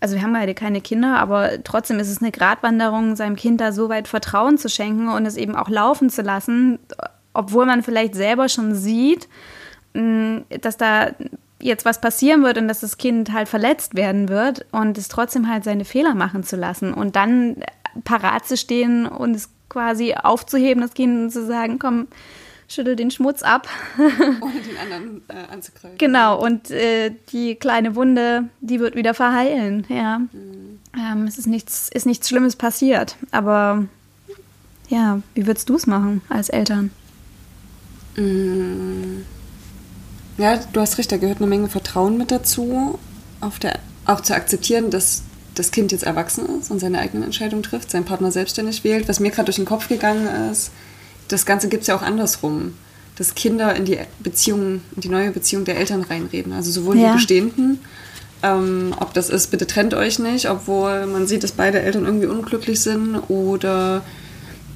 Also 0.00 0.14
wir 0.14 0.22
haben 0.22 0.32
beide 0.32 0.54
keine 0.54 0.80
Kinder, 0.80 1.18
aber 1.18 1.62
trotzdem 1.62 1.98
ist 1.98 2.08
es 2.08 2.22
eine 2.22 2.32
Gratwanderung, 2.32 3.16
seinem 3.16 3.36
Kind 3.36 3.60
da 3.60 3.70
so 3.70 3.90
weit 3.90 4.08
Vertrauen 4.08 4.56
zu 4.56 4.70
schenken 4.70 5.08
und 5.08 5.26
es 5.26 5.36
eben 5.36 5.54
auch 5.54 5.68
laufen 5.68 6.08
zu 6.08 6.22
lassen, 6.22 6.78
obwohl 7.34 7.66
man 7.66 7.82
vielleicht 7.82 8.14
selber 8.14 8.48
schon 8.48 8.74
sieht, 8.74 9.28
dass 9.92 10.76
da 10.78 11.10
jetzt 11.60 11.84
was 11.84 12.00
passieren 12.00 12.42
wird 12.42 12.56
und 12.56 12.68
dass 12.68 12.80
das 12.80 12.96
Kind 12.96 13.32
halt 13.32 13.48
verletzt 13.48 13.94
werden 13.94 14.28
wird 14.30 14.64
und 14.72 14.96
es 14.96 15.08
trotzdem 15.08 15.48
halt 15.48 15.64
seine 15.64 15.84
Fehler 15.84 16.14
machen 16.14 16.42
zu 16.44 16.56
lassen 16.56 16.94
und 16.94 17.16
dann 17.16 17.56
parat 18.04 18.46
zu 18.46 18.56
stehen 18.56 19.06
und 19.06 19.34
es 19.34 19.50
quasi 19.68 20.14
aufzuheben, 20.14 20.80
das 20.82 20.94
Kind 20.94 21.32
zu 21.32 21.44
sagen, 21.46 21.78
komm, 21.78 22.08
schüttel 22.70 22.96
den 22.96 23.10
Schmutz 23.10 23.42
ab. 23.42 23.68
Ohne 23.98 24.60
den 24.60 24.76
anderen 24.78 25.22
äh, 25.28 25.52
anzugreifen. 25.52 25.98
Genau, 25.98 26.40
und 26.40 26.70
äh, 26.70 27.12
die 27.32 27.56
kleine 27.56 27.96
Wunde, 27.96 28.44
die 28.60 28.80
wird 28.80 28.94
wieder 28.94 29.12
verheilen, 29.12 29.84
ja. 29.88 30.20
Mhm. 30.20 30.78
Ähm, 30.96 31.26
es 31.26 31.36
ist 31.36 31.46
nichts, 31.46 31.88
ist 31.92 32.06
nichts 32.06 32.28
Schlimmes 32.28 32.56
passiert, 32.56 33.16
aber 33.30 33.84
ja, 34.88 35.20
wie 35.34 35.46
würdest 35.46 35.68
du 35.68 35.76
es 35.76 35.86
machen 35.86 36.22
als 36.28 36.48
Eltern? 36.48 36.90
Mhm. 38.16 39.24
Ja, 40.38 40.58
du 40.72 40.80
hast 40.80 40.98
recht, 40.98 41.12
da 41.12 41.16
gehört 41.16 41.38
eine 41.38 41.46
Menge 41.46 41.68
Vertrauen 41.68 42.16
mit 42.16 42.30
dazu, 42.30 42.98
auf 43.40 43.58
der, 43.58 43.78
auch 44.06 44.20
zu 44.20 44.34
akzeptieren, 44.34 44.90
dass 44.90 45.22
das 45.54 45.70
Kind 45.70 45.92
jetzt 45.92 46.04
erwachsen 46.04 46.60
ist 46.60 46.70
und 46.70 46.78
seine 46.78 47.00
eigenen 47.00 47.24
Entscheidungen 47.24 47.62
trifft, 47.62 47.90
seinen 47.90 48.04
Partner 48.04 48.32
selbstständig 48.32 48.82
wählt. 48.82 49.08
Was 49.08 49.20
mir 49.20 49.30
gerade 49.30 49.46
durch 49.46 49.56
den 49.56 49.64
Kopf 49.64 49.88
gegangen 49.88 50.26
ist, 50.50 50.70
das 51.32 51.46
Ganze 51.46 51.68
gibt 51.68 51.82
es 51.82 51.86
ja 51.88 51.96
auch 51.96 52.02
andersrum, 52.02 52.74
dass 53.16 53.34
Kinder 53.34 53.74
in 53.76 53.84
die 53.84 53.98
Beziehung, 54.20 54.82
in 54.94 55.00
die 55.02 55.08
neue 55.08 55.30
Beziehung 55.30 55.64
der 55.64 55.76
Eltern 55.76 56.02
reinreden. 56.02 56.52
Also 56.52 56.70
sowohl 56.70 56.98
ja. 56.98 57.08
die 57.08 57.14
bestehenden, 57.14 57.80
ähm, 58.42 58.94
ob 58.98 59.12
das 59.14 59.28
ist, 59.28 59.50
bitte 59.50 59.66
trennt 59.66 59.94
euch 59.94 60.18
nicht, 60.18 60.48
obwohl 60.48 61.06
man 61.06 61.26
sieht, 61.26 61.44
dass 61.44 61.52
beide 61.52 61.80
Eltern 61.80 62.06
irgendwie 62.06 62.26
unglücklich 62.26 62.80
sind 62.80 63.16
oder 63.28 64.02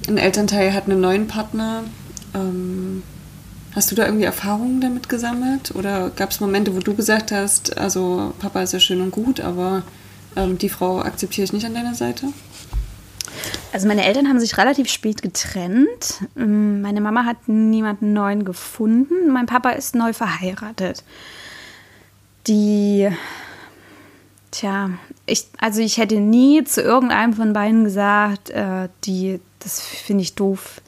ein 0.07 0.17
Elternteil 0.17 0.73
hat 0.73 0.85
einen 0.85 1.01
neuen 1.01 1.27
Partner. 1.27 1.83
Ähm, 2.33 3.01
Hast 3.75 3.91
du 3.91 3.95
da 3.95 4.05
irgendwie 4.05 4.23
Erfahrungen 4.23 4.79
damit 4.79 5.09
gesammelt? 5.09 5.75
Oder 5.75 6.09
gab 6.15 6.31
es 6.31 6.39
Momente, 6.39 6.73
wo 6.73 6.79
du 6.79 6.95
gesagt 6.95 7.33
hast, 7.33 7.77
also 7.77 8.33
Papa 8.39 8.61
ist 8.61 8.71
ja 8.71 8.79
schön 8.79 9.01
und 9.01 9.11
gut, 9.11 9.41
aber 9.41 9.83
ähm, 10.37 10.57
die 10.57 10.69
Frau 10.69 11.01
akzeptiere 11.01 11.43
ich 11.43 11.51
nicht 11.51 11.65
an 11.65 11.73
deiner 11.73 11.93
Seite? 11.93 12.27
Also 13.75 13.89
meine 13.89 14.05
Eltern 14.05 14.29
haben 14.29 14.39
sich 14.39 14.57
relativ 14.57 14.89
spät 14.89 15.21
getrennt. 15.21 16.21
Ähm, 16.37 16.81
meine 16.81 17.01
Mama 17.01 17.25
hat 17.25 17.49
niemanden 17.49 18.13
neuen 18.13 18.45
gefunden. 18.45 19.29
Mein 19.33 19.47
Papa 19.47 19.71
ist 19.71 19.95
neu 19.95 20.13
verheiratet. 20.13 21.03
Die, 22.47 23.09
tja, 24.51 24.91
ich, 25.25 25.47
also 25.57 25.81
ich 25.81 25.97
hätte 25.97 26.21
nie 26.21 26.63
zu 26.63 26.81
irgendeinem 26.81 27.33
von 27.33 27.51
beiden 27.51 27.83
gesagt, 27.83 28.49
äh, 28.51 28.87
die, 29.03 29.41
das 29.59 29.81
finde 29.81 30.21
ich 30.21 30.35
doof 30.35 30.79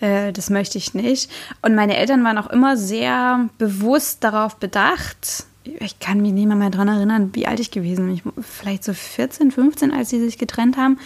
äh, 0.00 0.30
das 0.30 0.50
möchte 0.50 0.76
ich 0.76 0.92
nicht. 0.92 1.30
Und 1.62 1.74
meine 1.74 1.96
Eltern 1.96 2.24
waren 2.24 2.36
auch 2.36 2.50
immer 2.50 2.76
sehr 2.76 3.48
bewusst 3.56 4.22
darauf 4.22 4.56
bedacht. 4.56 5.46
Ich 5.64 5.98
kann 5.98 6.20
mich 6.20 6.32
nicht 6.32 6.46
mehr 6.46 6.68
daran 6.68 6.88
erinnern, 6.88 7.30
wie 7.32 7.46
alt 7.46 7.58
ich 7.58 7.70
gewesen 7.70 8.20
bin. 8.22 8.32
vielleicht 8.42 8.84
so 8.84 8.92
14, 8.92 9.50
15, 9.50 9.92
als 9.92 10.10
sie 10.10 10.20
sich 10.20 10.36
getrennt 10.36 10.76
haben 10.76 10.98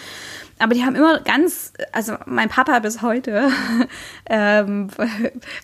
aber 0.58 0.74
die 0.74 0.84
haben 0.84 0.94
immer 0.94 1.20
ganz, 1.20 1.72
also 1.92 2.14
mein 2.26 2.48
Papa 2.48 2.78
bis 2.80 3.02
heute, 3.02 3.50
ähm, 4.30 4.88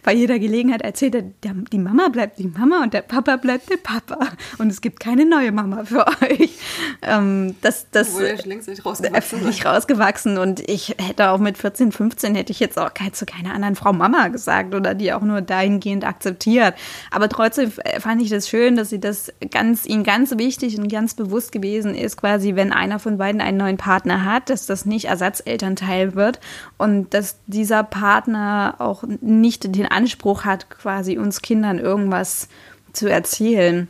bei 0.03 0.13
jeder 0.13 0.39
Gelegenheit 0.39 0.83
erzählt 0.83 1.15
er, 1.15 1.23
der, 1.23 1.55
die 1.73 1.79
Mama 1.79 2.09
bleibt 2.09 2.39
die 2.39 2.47
Mama 2.47 2.83
und 2.83 2.95
der 2.95 3.03
Papa 3.03 3.37
bleibt 3.37 3.71
der 3.71 3.77
Papa. 3.77 4.29
Und 4.59 4.71
es 4.71 4.81
gibt 4.81 5.01
keine 5.01 5.25
neue 5.25 5.53
Mama 5.53 5.85
für 5.85 6.07
euch. 6.23 6.59
Ähm, 7.03 7.57
das, 7.61 7.91
das, 7.91 8.11
Obwohl 8.11 8.25
er 8.25 8.37
längst 8.45 8.69
nicht 8.69 8.85
rausgewachsen 8.85 9.45
Nicht 9.45 9.67
rausgewachsen. 9.67 10.39
Und 10.39 10.61
ich 10.69 10.97
hätte 10.99 11.31
auch 11.31 11.39
mit 11.39 11.59
14, 11.59 11.93
15 11.93 12.35
hätte 12.35 12.53
ich 12.53 12.61
jetzt 12.61 12.79
auch 12.79 12.91
zu 13.13 13.27
keiner 13.27 13.55
anderen 13.55 13.75
Frau 13.75 13.93
Mama 13.93 14.29
gesagt 14.29 14.75
oder 14.75 14.95
die 14.95 15.13
auch 15.13 15.23
nur 15.23 15.41
dahingehend 15.41 16.05
akzeptiert. 16.05 16.75
Aber 17.11 17.29
trotzdem 17.29 17.73
fand 17.99 18.23
ich 18.23 18.31
das 18.31 18.49
schön, 18.49 18.77
dass 18.77 18.91
sie 18.91 19.01
das 19.01 19.33
ganz, 19.51 19.87
ihnen 19.87 20.05
ganz 20.05 20.37
wichtig 20.39 20.79
und 20.79 20.89
ganz 20.89 21.15
bewusst 21.15 21.53
gewesen 21.53 21.95
ist, 21.95 22.17
quasi, 22.17 22.55
wenn 22.55 22.73
einer 22.73 22.99
von 22.99 23.19
beiden 23.19 23.41
einen 23.41 23.59
neuen 23.59 23.77
Partner 23.77 24.25
hat, 24.25 24.51
dass 24.51 24.67
das 24.67 24.84
nicht 24.87 25.07
Ersatzelternteil 25.07 26.15
wird 26.15 26.41
und 26.79 27.13
dass 27.15 27.37
dieser 27.47 27.83
Partner 27.83 28.77
auch 28.79 29.05
nicht 29.21 29.75
den 29.75 29.87
Anspruch 29.87 30.45
hat, 30.45 30.71
quasi 30.71 31.19
uns 31.19 31.43
Kindern 31.43 31.79
irgendwas 31.79 32.49
zu 32.93 33.09
erzählen. 33.09 33.89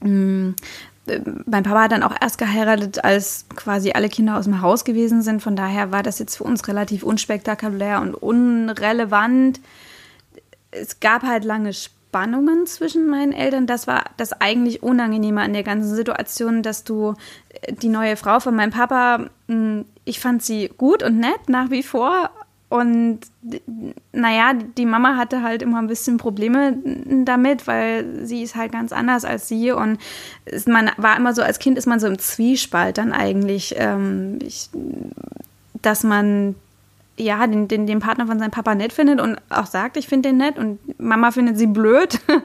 Mm, 0.00 0.50
mein 1.46 1.62
Papa 1.62 1.82
hat 1.82 1.92
dann 1.92 2.02
auch 2.02 2.14
erst 2.20 2.38
geheiratet, 2.38 3.04
als 3.04 3.46
quasi 3.54 3.92
alle 3.92 4.08
Kinder 4.08 4.38
aus 4.38 4.44
dem 4.44 4.62
Haus 4.62 4.84
gewesen 4.84 5.22
sind. 5.22 5.42
Von 5.42 5.56
daher 5.56 5.92
war 5.92 6.02
das 6.02 6.18
jetzt 6.18 6.36
für 6.36 6.44
uns 6.44 6.66
relativ 6.66 7.02
unspektakulär 7.02 8.00
und 8.00 8.14
unrelevant. 8.14 9.60
Es 10.70 11.00
gab 11.00 11.22
halt 11.22 11.44
lange 11.44 11.72
Spannungen 12.14 12.64
zwischen 12.66 13.08
meinen 13.08 13.32
Eltern. 13.32 13.66
Das 13.66 13.88
war 13.88 14.04
das 14.16 14.32
eigentlich 14.40 14.84
Unangenehme 14.84 15.40
an 15.40 15.52
der 15.52 15.64
ganzen 15.64 15.96
Situation, 15.96 16.62
dass 16.62 16.84
du 16.84 17.14
äh, 17.62 17.72
die 17.72 17.88
neue 17.88 18.16
Frau 18.16 18.38
von 18.38 18.54
meinem 18.54 18.70
Papa, 18.70 19.26
hm, 19.48 19.84
ich 20.04 20.20
fand 20.20 20.40
sie 20.40 20.70
gut 20.78 21.02
und 21.02 21.18
nett 21.18 21.48
nach 21.48 21.70
wie 21.70 21.82
vor, 21.82 22.30
und 22.68 23.20
naja, 24.12 24.52
die 24.54 24.86
Mama 24.86 25.16
hatte 25.16 25.42
halt 25.42 25.62
immer 25.62 25.78
ein 25.78 25.86
bisschen 25.86 26.16
Probleme 26.16 26.76
damit, 27.24 27.68
weil 27.68 28.26
sie 28.26 28.42
ist 28.42 28.56
halt 28.56 28.72
ganz 28.72 28.92
anders 28.92 29.24
als 29.24 29.46
sie. 29.46 29.70
Und 29.70 29.98
man 30.66 30.90
war 30.96 31.16
immer 31.16 31.34
so, 31.34 31.42
als 31.42 31.60
Kind 31.60 31.78
ist 31.78 31.86
man 31.86 32.00
so 32.00 32.08
im 32.08 32.18
Zwiespalt 32.18 32.98
dann 32.98 33.12
eigentlich, 33.12 33.76
ähm, 33.78 34.40
ich, 34.42 34.70
dass 35.82 36.02
man 36.02 36.56
ja 37.16 37.46
den, 37.46 37.68
den, 37.68 37.86
den 37.86 38.00
Partner 38.00 38.26
von 38.26 38.38
seinem 38.38 38.50
Papa 38.50 38.74
nett 38.74 38.92
findet 38.92 39.20
und 39.20 39.38
auch 39.50 39.66
sagt, 39.66 39.96
ich 39.96 40.08
finde 40.08 40.30
den 40.30 40.38
nett 40.38 40.58
und 40.58 40.78
Mama 41.00 41.30
findet 41.30 41.58
sie 41.58 41.66
blöd. 41.66 42.20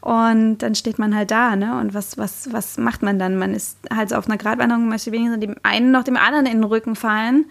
Und 0.00 0.58
dann 0.58 0.76
steht 0.76 0.98
man 1.00 1.14
halt 1.14 1.32
da, 1.32 1.56
ne? 1.56 1.78
Und 1.80 1.92
was, 1.92 2.16
was, 2.16 2.52
was 2.52 2.78
macht 2.78 3.02
man 3.02 3.18
dann? 3.18 3.36
Man 3.36 3.52
ist 3.52 3.78
halt 3.92 4.10
so 4.10 4.14
auf 4.14 4.28
einer 4.28 4.38
Gratwanderung, 4.38 4.88
möchte 4.88 5.10
wenigstens 5.10 5.40
dem 5.40 5.56
einen 5.64 5.90
noch 5.90 6.04
dem 6.04 6.16
anderen 6.16 6.46
in 6.46 6.58
den 6.58 6.64
Rücken 6.64 6.94
fallen 6.94 7.46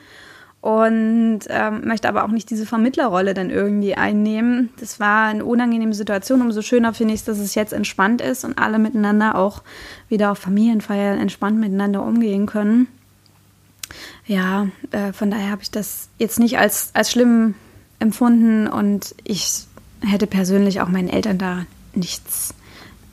und 0.62 1.42
ähm, 1.50 1.82
möchte 1.86 2.10
aber 2.10 2.24
auch 2.24 2.30
nicht 2.30 2.50
diese 2.50 2.66
Vermittlerrolle 2.66 3.34
dann 3.34 3.50
irgendwie 3.50 3.96
einnehmen. 3.96 4.70
Das 4.80 5.00
war 5.00 5.28
eine 5.28 5.46
unangenehme 5.46 5.94
Situation. 5.94 6.42
Umso 6.42 6.62
schöner 6.62 6.94
finde 6.94 7.14
ich 7.14 7.22
es, 7.22 7.26
dass 7.26 7.40
es 7.40 7.54
jetzt 7.54 7.74
entspannt 7.74 8.22
ist 8.22 8.44
und 8.44 8.58
alle 8.58 8.80
miteinander 8.80 9.36
auch 9.36 9.62
wieder 10.10 10.32
auf 10.32 10.40
Familienfeiern 10.40 11.20
entspannt 11.20 11.60
miteinander 11.60 12.02
umgehen 12.02 12.48
können. 12.48 12.88
Ja, 14.26 14.68
äh, 14.92 15.14
von 15.14 15.32
daher 15.32 15.52
habe 15.52 15.64
ich 15.64 15.72
das 15.72 16.10
jetzt 16.18 16.40
nicht 16.40 16.58
als, 16.58 16.92
als 16.94 17.12
schlimm 17.12 17.56
empfunden 18.00 18.68
und 18.68 19.16
ich 19.24 19.66
hätte 20.02 20.28
persönlich 20.28 20.82
auch 20.82 20.90
meinen 20.90 21.10
Eltern 21.10 21.38
da 21.38 21.66
nichts 21.94 22.54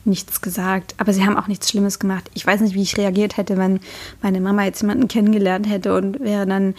nichts 0.07 0.40
gesagt. 0.40 0.95
Aber 0.99 1.12
sie 1.12 1.25
haben 1.25 1.37
auch 1.37 1.47
nichts 1.47 1.71
Schlimmes 1.71 1.99
gemacht. 1.99 2.31
Ich 2.35 2.47
weiß 2.47 2.61
nicht, 2.61 2.75
wie 2.75 2.83
ich 2.83 2.97
reagiert 2.97 3.37
hätte, 3.37 3.57
wenn 3.57 3.81
meine 4.23 4.40
Mama 4.40 4.64
jetzt 4.64 4.83
jemanden 4.83 5.09
kennengelernt 5.09 5.69
hätte 5.69 5.95
und 5.97 6.21
wäre 6.21 6.47
dann 6.47 6.75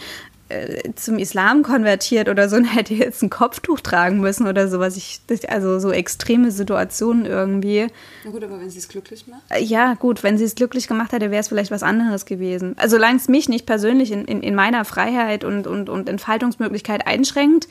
äh, 0.48 0.92
zum 0.94 1.18
Islam 1.18 1.64
konvertiert 1.64 2.28
oder 2.28 2.48
so 2.48 2.54
und 2.56 2.64
hätte 2.64 2.94
jetzt 2.94 3.20
ein 3.20 3.30
Kopftuch 3.30 3.80
tragen 3.80 4.20
müssen 4.20 4.46
oder 4.46 4.68
sowas. 4.68 4.96
Ich, 4.96 5.20
also 5.48 5.80
so 5.80 5.90
extreme 5.90 6.52
Situationen 6.52 7.26
irgendwie. 7.26 7.88
Na 8.24 8.30
gut, 8.30 8.44
aber 8.44 8.60
wenn 8.60 8.70
sie 8.70 8.78
es 8.78 8.88
glücklich 8.88 9.26
macht? 9.26 9.42
Äh, 9.48 9.62
ja, 9.62 9.94
gut, 9.94 10.22
wenn 10.22 10.38
sie 10.38 10.44
es 10.44 10.54
glücklich 10.54 10.86
gemacht 10.86 11.10
hätte, 11.10 11.32
wäre 11.32 11.40
es 11.40 11.48
vielleicht 11.48 11.72
was 11.72 11.82
anderes 11.82 12.26
gewesen. 12.26 12.76
Also 12.78 12.96
solange 12.96 13.16
es 13.16 13.26
mich 13.26 13.48
nicht 13.48 13.66
persönlich 13.66 14.12
in, 14.12 14.24
in, 14.24 14.40
in 14.40 14.54
meiner 14.54 14.84
Freiheit 14.84 15.42
und, 15.42 15.66
und, 15.66 15.88
und 15.88 16.08
Entfaltungsmöglichkeit 16.08 17.08
einschränkt, 17.08 17.66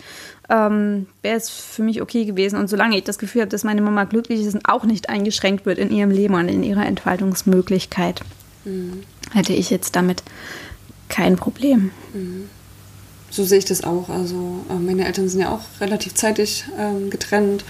ähm, 0.50 1.08
wäre 1.22 1.38
es 1.38 1.50
für 1.50 1.82
mich 1.82 2.02
okay 2.02 2.26
gewesen. 2.26 2.60
Und 2.60 2.70
solange 2.70 2.98
ich 2.98 3.06
das 3.06 3.20
Gefühl 3.20 3.44
habe, 3.44 3.52
dass 3.52 3.64
meine 3.64 3.82
Mama 3.82 4.04
glücklich 4.04 4.42
ist 4.42 4.54
und 4.54 4.68
auch 4.68 4.84
nicht 4.84 5.08
eingeschränkt 5.08 5.66
wird 5.66 5.78
in 5.78 5.92
ihrem 5.92 6.12
Leben 6.12 6.34
und 6.34 6.50
in 6.50 6.62
ihrer 6.62 6.86
Entfaltungsmöglichkeit, 6.86 8.20
mhm. 8.66 9.04
hätte 9.32 9.54
ich 9.54 9.70
jetzt 9.70 9.96
damit 9.96 10.24
kein 11.08 11.38
Problem. 11.38 11.92
Mhm 12.14 12.50
so 13.36 13.44
sehe 13.44 13.58
ich 13.58 13.66
das 13.66 13.84
auch. 13.84 14.10
Also 14.10 14.66
äh, 14.70 14.76
meine 14.76 15.06
Eltern 15.06 15.28
sind 15.28 15.42
ja 15.42 15.52
auch 15.52 15.82
relativ 15.82 16.14
zeitig 16.14 16.66
ähm, 16.78 17.10
getrennt. 17.10 17.66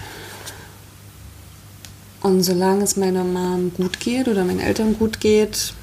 Und 2.22 2.42
solange 2.42 2.84
es 2.84 2.96
meiner 2.96 3.24
Mom 3.24 3.72
gut 3.76 4.00
geht 4.00 4.28
oder 4.28 4.44
meinen 4.44 4.60
Eltern 4.60 4.96
gut 4.98 5.20
geht, 5.20 5.74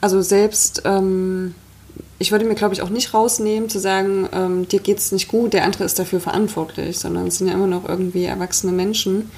also 0.00 0.20
selbst, 0.20 0.82
ähm, 0.84 1.54
ich 2.18 2.32
würde 2.32 2.44
mir, 2.44 2.54
glaube 2.54 2.74
ich, 2.74 2.82
auch 2.82 2.88
nicht 2.88 3.14
rausnehmen, 3.14 3.68
zu 3.68 3.78
sagen, 3.78 4.28
ähm, 4.32 4.68
dir 4.68 4.80
geht 4.80 4.98
es 4.98 5.12
nicht 5.12 5.28
gut, 5.28 5.52
der 5.52 5.64
andere 5.64 5.84
ist 5.84 5.98
dafür 5.98 6.20
verantwortlich, 6.20 6.98
sondern 6.98 7.28
es 7.28 7.38
sind 7.38 7.48
ja 7.48 7.54
immer 7.54 7.66
noch 7.68 7.88
irgendwie 7.88 8.24
erwachsene 8.24 8.72
Menschen, 8.72 9.30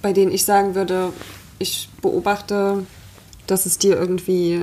bei 0.00 0.12
denen 0.12 0.32
ich 0.32 0.44
sagen 0.44 0.74
würde, 0.74 1.12
ich 1.58 1.88
beobachte, 2.00 2.84
dass 3.46 3.66
es 3.66 3.78
dir 3.78 3.96
irgendwie 3.96 4.62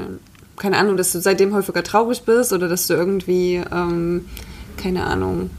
keine 0.59 0.77
Ahnung, 0.77 0.97
dass 0.97 1.11
du 1.11 1.19
seitdem 1.19 1.53
häufiger 1.53 1.83
traurig 1.83 2.23
bist 2.23 2.53
oder 2.53 2.67
dass 2.67 2.85
du 2.87 2.93
irgendwie, 2.93 3.61
ähm, 3.71 4.25
keine 4.77 5.05
Ahnung, 5.05 5.49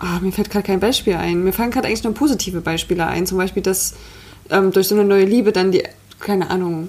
oh, 0.00 0.20
mir 0.24 0.32
fällt 0.32 0.50
gerade 0.50 0.66
kein 0.66 0.80
Beispiel 0.80 1.14
ein. 1.14 1.44
Mir 1.44 1.52
fallen 1.52 1.70
gerade 1.70 1.86
eigentlich 1.86 2.04
nur 2.04 2.14
positive 2.14 2.60
Beispiele 2.60 3.06
ein. 3.06 3.26
Zum 3.26 3.38
Beispiel, 3.38 3.62
dass 3.62 3.94
ähm, 4.50 4.72
durch 4.72 4.88
so 4.88 4.94
eine 4.94 5.04
neue 5.04 5.24
Liebe 5.24 5.52
dann 5.52 5.70
die, 5.70 5.82
keine 6.18 6.50
Ahnung, 6.50 6.88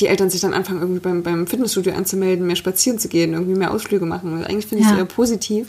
die 0.00 0.06
Eltern 0.06 0.30
sich 0.30 0.40
dann 0.40 0.54
anfangen, 0.54 0.80
irgendwie 0.80 1.00
beim, 1.00 1.22
beim 1.22 1.46
Fitnessstudio 1.46 1.92
anzumelden, 1.92 2.46
mehr 2.46 2.56
spazieren 2.56 2.98
zu 2.98 3.08
gehen, 3.08 3.34
irgendwie 3.34 3.58
mehr 3.58 3.72
Ausflüge 3.72 4.06
machen. 4.06 4.32
Also 4.32 4.48
eigentlich 4.48 4.66
finde 4.66 4.84
ich 4.84 4.90
es 4.90 4.96
eher 4.96 5.04
positiv. 5.04 5.68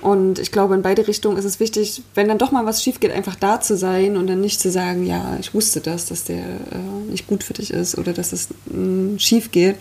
Und 0.00 0.38
ich 0.38 0.50
glaube, 0.50 0.74
in 0.74 0.82
beide 0.82 1.06
Richtungen 1.06 1.36
ist 1.36 1.44
es 1.44 1.60
wichtig, 1.60 2.02
wenn 2.14 2.28
dann 2.28 2.38
doch 2.38 2.52
mal 2.52 2.64
was 2.64 2.82
schief 2.82 3.00
geht, 3.00 3.12
einfach 3.12 3.34
da 3.34 3.60
zu 3.60 3.76
sein 3.76 4.16
und 4.16 4.26
dann 4.28 4.40
nicht 4.40 4.60
zu 4.60 4.70
sagen, 4.70 5.04
ja, 5.04 5.36
ich 5.38 5.52
wusste 5.52 5.80
das, 5.80 6.06
dass 6.06 6.24
der 6.24 6.38
äh, 6.38 7.10
nicht 7.10 7.26
gut 7.26 7.44
für 7.44 7.52
dich 7.52 7.70
ist 7.70 7.98
oder 7.98 8.14
dass 8.14 8.32
es 8.32 8.48
äh, 8.50 9.18
schief 9.18 9.50
geht, 9.50 9.76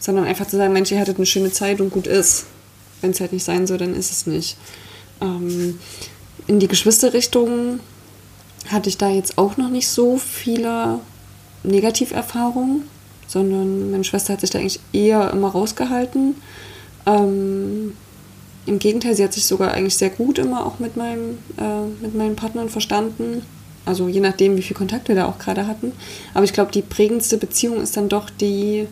sondern 0.00 0.24
einfach 0.24 0.48
zu 0.48 0.56
sagen, 0.56 0.72
Mensch, 0.72 0.90
ihr 0.90 0.98
hattet 0.98 1.16
eine 1.16 1.26
schöne 1.26 1.52
Zeit 1.52 1.80
und 1.80 1.90
gut 1.90 2.08
ist. 2.08 2.46
Wenn 3.00 3.12
es 3.12 3.20
halt 3.20 3.32
nicht 3.32 3.44
sein 3.44 3.66
soll, 3.66 3.78
dann 3.78 3.94
ist 3.94 4.10
es 4.10 4.26
nicht. 4.26 4.56
Ähm, 5.20 5.78
in 6.48 6.58
die 6.58 6.68
Geschwisterrichtung 6.68 7.78
hatte 8.68 8.88
ich 8.88 8.98
da 8.98 9.10
jetzt 9.10 9.38
auch 9.38 9.56
noch 9.56 9.70
nicht 9.70 9.88
so 9.88 10.18
viele 10.18 10.98
Negativerfahrungen, 11.62 12.82
sondern 13.28 13.92
meine 13.92 14.04
Schwester 14.04 14.32
hat 14.32 14.40
sich 14.40 14.50
da 14.50 14.58
eigentlich 14.58 14.80
eher 14.92 15.30
immer 15.30 15.50
rausgehalten. 15.50 16.34
Ähm, 17.06 17.94
im 18.66 18.78
Gegenteil, 18.78 19.16
sie 19.16 19.24
hat 19.24 19.32
sich 19.32 19.46
sogar 19.46 19.72
eigentlich 19.72 19.96
sehr 19.96 20.10
gut 20.10 20.38
immer 20.38 20.66
auch 20.66 20.78
mit, 20.78 20.96
meinem, 20.96 21.38
äh, 21.58 21.86
mit 22.00 22.14
meinen 22.14 22.36
Partnern 22.36 22.68
verstanden. 22.68 23.42
Also 23.84 24.08
je 24.08 24.20
nachdem, 24.20 24.56
wie 24.56 24.62
viel 24.62 24.76
Kontakt 24.76 25.08
wir 25.08 25.16
da 25.16 25.26
auch 25.26 25.38
gerade 25.38 25.66
hatten. 25.66 25.92
Aber 26.34 26.44
ich 26.44 26.52
glaube, 26.52 26.70
die 26.70 26.82
prägendste 26.82 27.36
Beziehung 27.36 27.80
ist 27.80 27.96
dann 27.96 28.08
doch 28.08 28.30
die, 28.30 28.86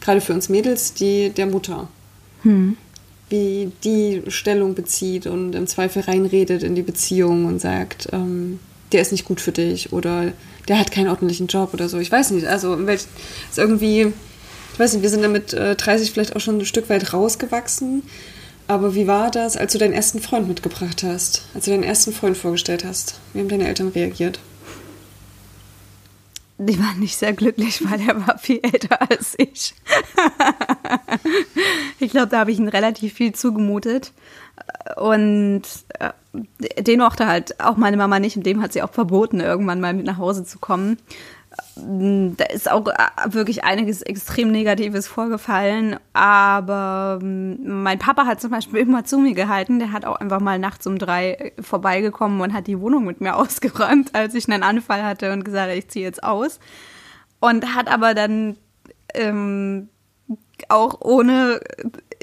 gerade 0.00 0.20
für 0.20 0.34
uns 0.34 0.48
Mädels, 0.48 0.92
die 0.92 1.30
der 1.30 1.46
Mutter. 1.46 1.88
Hm. 2.42 2.76
Wie 3.30 3.72
die 3.82 4.22
Stellung 4.28 4.74
bezieht 4.74 5.26
und 5.26 5.54
im 5.54 5.66
Zweifel 5.66 6.02
reinredet 6.02 6.62
in 6.62 6.74
die 6.74 6.82
Beziehung 6.82 7.46
und 7.46 7.60
sagt, 7.60 8.08
ähm, 8.12 8.58
der 8.92 9.00
ist 9.00 9.12
nicht 9.12 9.24
gut 9.24 9.40
für 9.40 9.52
dich 9.52 9.92
oder 9.94 10.32
der 10.68 10.78
hat 10.78 10.90
keinen 10.90 11.08
ordentlichen 11.08 11.46
Job 11.46 11.72
oder 11.72 11.88
so. 11.88 11.98
Ich 11.98 12.12
weiß 12.12 12.30
nicht. 12.32 12.46
Also 12.46 12.74
ist 12.74 13.08
irgendwie, 13.56 14.12
ich 14.72 14.78
weiß 14.78 14.92
nicht, 14.92 15.02
wir 15.02 15.10
sind 15.10 15.22
damit 15.22 15.54
äh, 15.54 15.74
30 15.74 16.12
vielleicht 16.12 16.36
auch 16.36 16.40
schon 16.40 16.58
ein 16.58 16.66
Stück 16.66 16.90
weit 16.90 17.14
rausgewachsen. 17.14 18.02
Aber 18.66 18.94
wie 18.94 19.06
war 19.06 19.30
das, 19.30 19.56
als 19.56 19.72
du 19.72 19.78
deinen 19.78 19.92
ersten 19.92 20.20
Freund 20.20 20.48
mitgebracht 20.48 21.02
hast? 21.02 21.46
Als 21.54 21.66
du 21.66 21.72
deinen 21.72 21.82
ersten 21.82 22.12
Freund 22.12 22.36
vorgestellt 22.36 22.84
hast? 22.84 23.20
Wie 23.32 23.40
haben 23.40 23.48
deine 23.48 23.68
Eltern 23.68 23.88
reagiert? 23.88 24.40
Die 26.56 26.78
waren 26.78 27.00
nicht 27.00 27.16
sehr 27.16 27.32
glücklich, 27.32 27.84
weil 27.84 28.00
er 28.00 28.26
war 28.26 28.38
viel 28.38 28.60
älter 28.62 29.02
als 29.10 29.34
ich. 29.36 29.74
ich 31.98 32.10
glaube, 32.12 32.28
da 32.28 32.38
habe 32.38 32.52
ich 32.52 32.58
ihn 32.58 32.68
relativ 32.68 33.14
viel 33.14 33.34
zugemutet. 33.34 34.12
Und 34.96 35.62
äh, 35.98 36.82
den 36.82 37.00
mochte 37.00 37.26
halt 37.26 37.60
auch 37.60 37.76
meine 37.76 37.96
Mama 37.96 38.18
nicht 38.18 38.36
und 38.36 38.46
dem 38.46 38.62
hat 38.62 38.72
sie 38.72 38.82
auch 38.82 38.92
verboten, 38.92 39.40
irgendwann 39.40 39.80
mal 39.80 39.92
mit 39.92 40.06
nach 40.06 40.18
Hause 40.18 40.44
zu 40.44 40.58
kommen 40.58 40.96
da 41.76 42.44
ist 42.44 42.70
auch 42.70 42.86
äh, 42.86 42.92
wirklich 43.26 43.64
einiges 43.64 44.02
extrem 44.02 44.52
Negatives 44.52 45.08
vorgefallen. 45.08 45.96
Aber 46.12 47.18
ähm, 47.20 47.82
mein 47.82 47.98
Papa 47.98 48.26
hat 48.26 48.40
zum 48.40 48.50
Beispiel 48.50 48.80
immer 48.80 49.04
zu 49.04 49.18
mir 49.18 49.34
gehalten. 49.34 49.80
Der 49.80 49.92
hat 49.92 50.04
auch 50.04 50.16
einfach 50.16 50.40
mal 50.40 50.58
nachts 50.58 50.86
um 50.86 50.98
drei 50.98 51.32
äh, 51.32 51.62
vorbeigekommen 51.62 52.40
und 52.40 52.52
hat 52.52 52.68
die 52.68 52.80
Wohnung 52.80 53.04
mit 53.04 53.20
mir 53.20 53.36
ausgeräumt, 53.36 54.14
als 54.14 54.34
ich 54.34 54.48
einen 54.48 54.62
Anfall 54.62 55.02
hatte 55.02 55.32
und 55.32 55.44
gesagt, 55.44 55.72
ich 55.72 55.88
ziehe 55.88 56.04
jetzt 56.04 56.22
aus. 56.22 56.60
Und 57.40 57.74
hat 57.74 57.88
aber 57.88 58.14
dann 58.14 58.56
ähm, 59.14 59.88
auch 60.68 61.00
ohne 61.00 61.60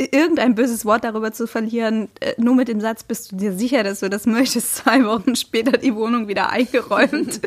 irgendein 0.06 0.56
böses 0.56 0.86
Wort 0.86 1.04
darüber 1.04 1.32
zu 1.32 1.48
verlieren, 1.48 2.10
äh, 2.20 2.34
nur 2.38 2.56
mit 2.56 2.68
dem 2.68 2.82
Satz, 2.82 3.04
bist 3.04 3.32
du 3.32 3.36
dir 3.36 3.54
sicher, 3.54 3.84
dass 3.84 4.00
du 4.00 4.10
das 4.10 4.26
möchtest, 4.26 4.76
zwei 4.78 5.06
Wochen 5.06 5.36
später 5.36 5.78
die 5.78 5.96
Wohnung 5.96 6.28
wieder 6.28 6.50
eingeräumt. 6.50 7.42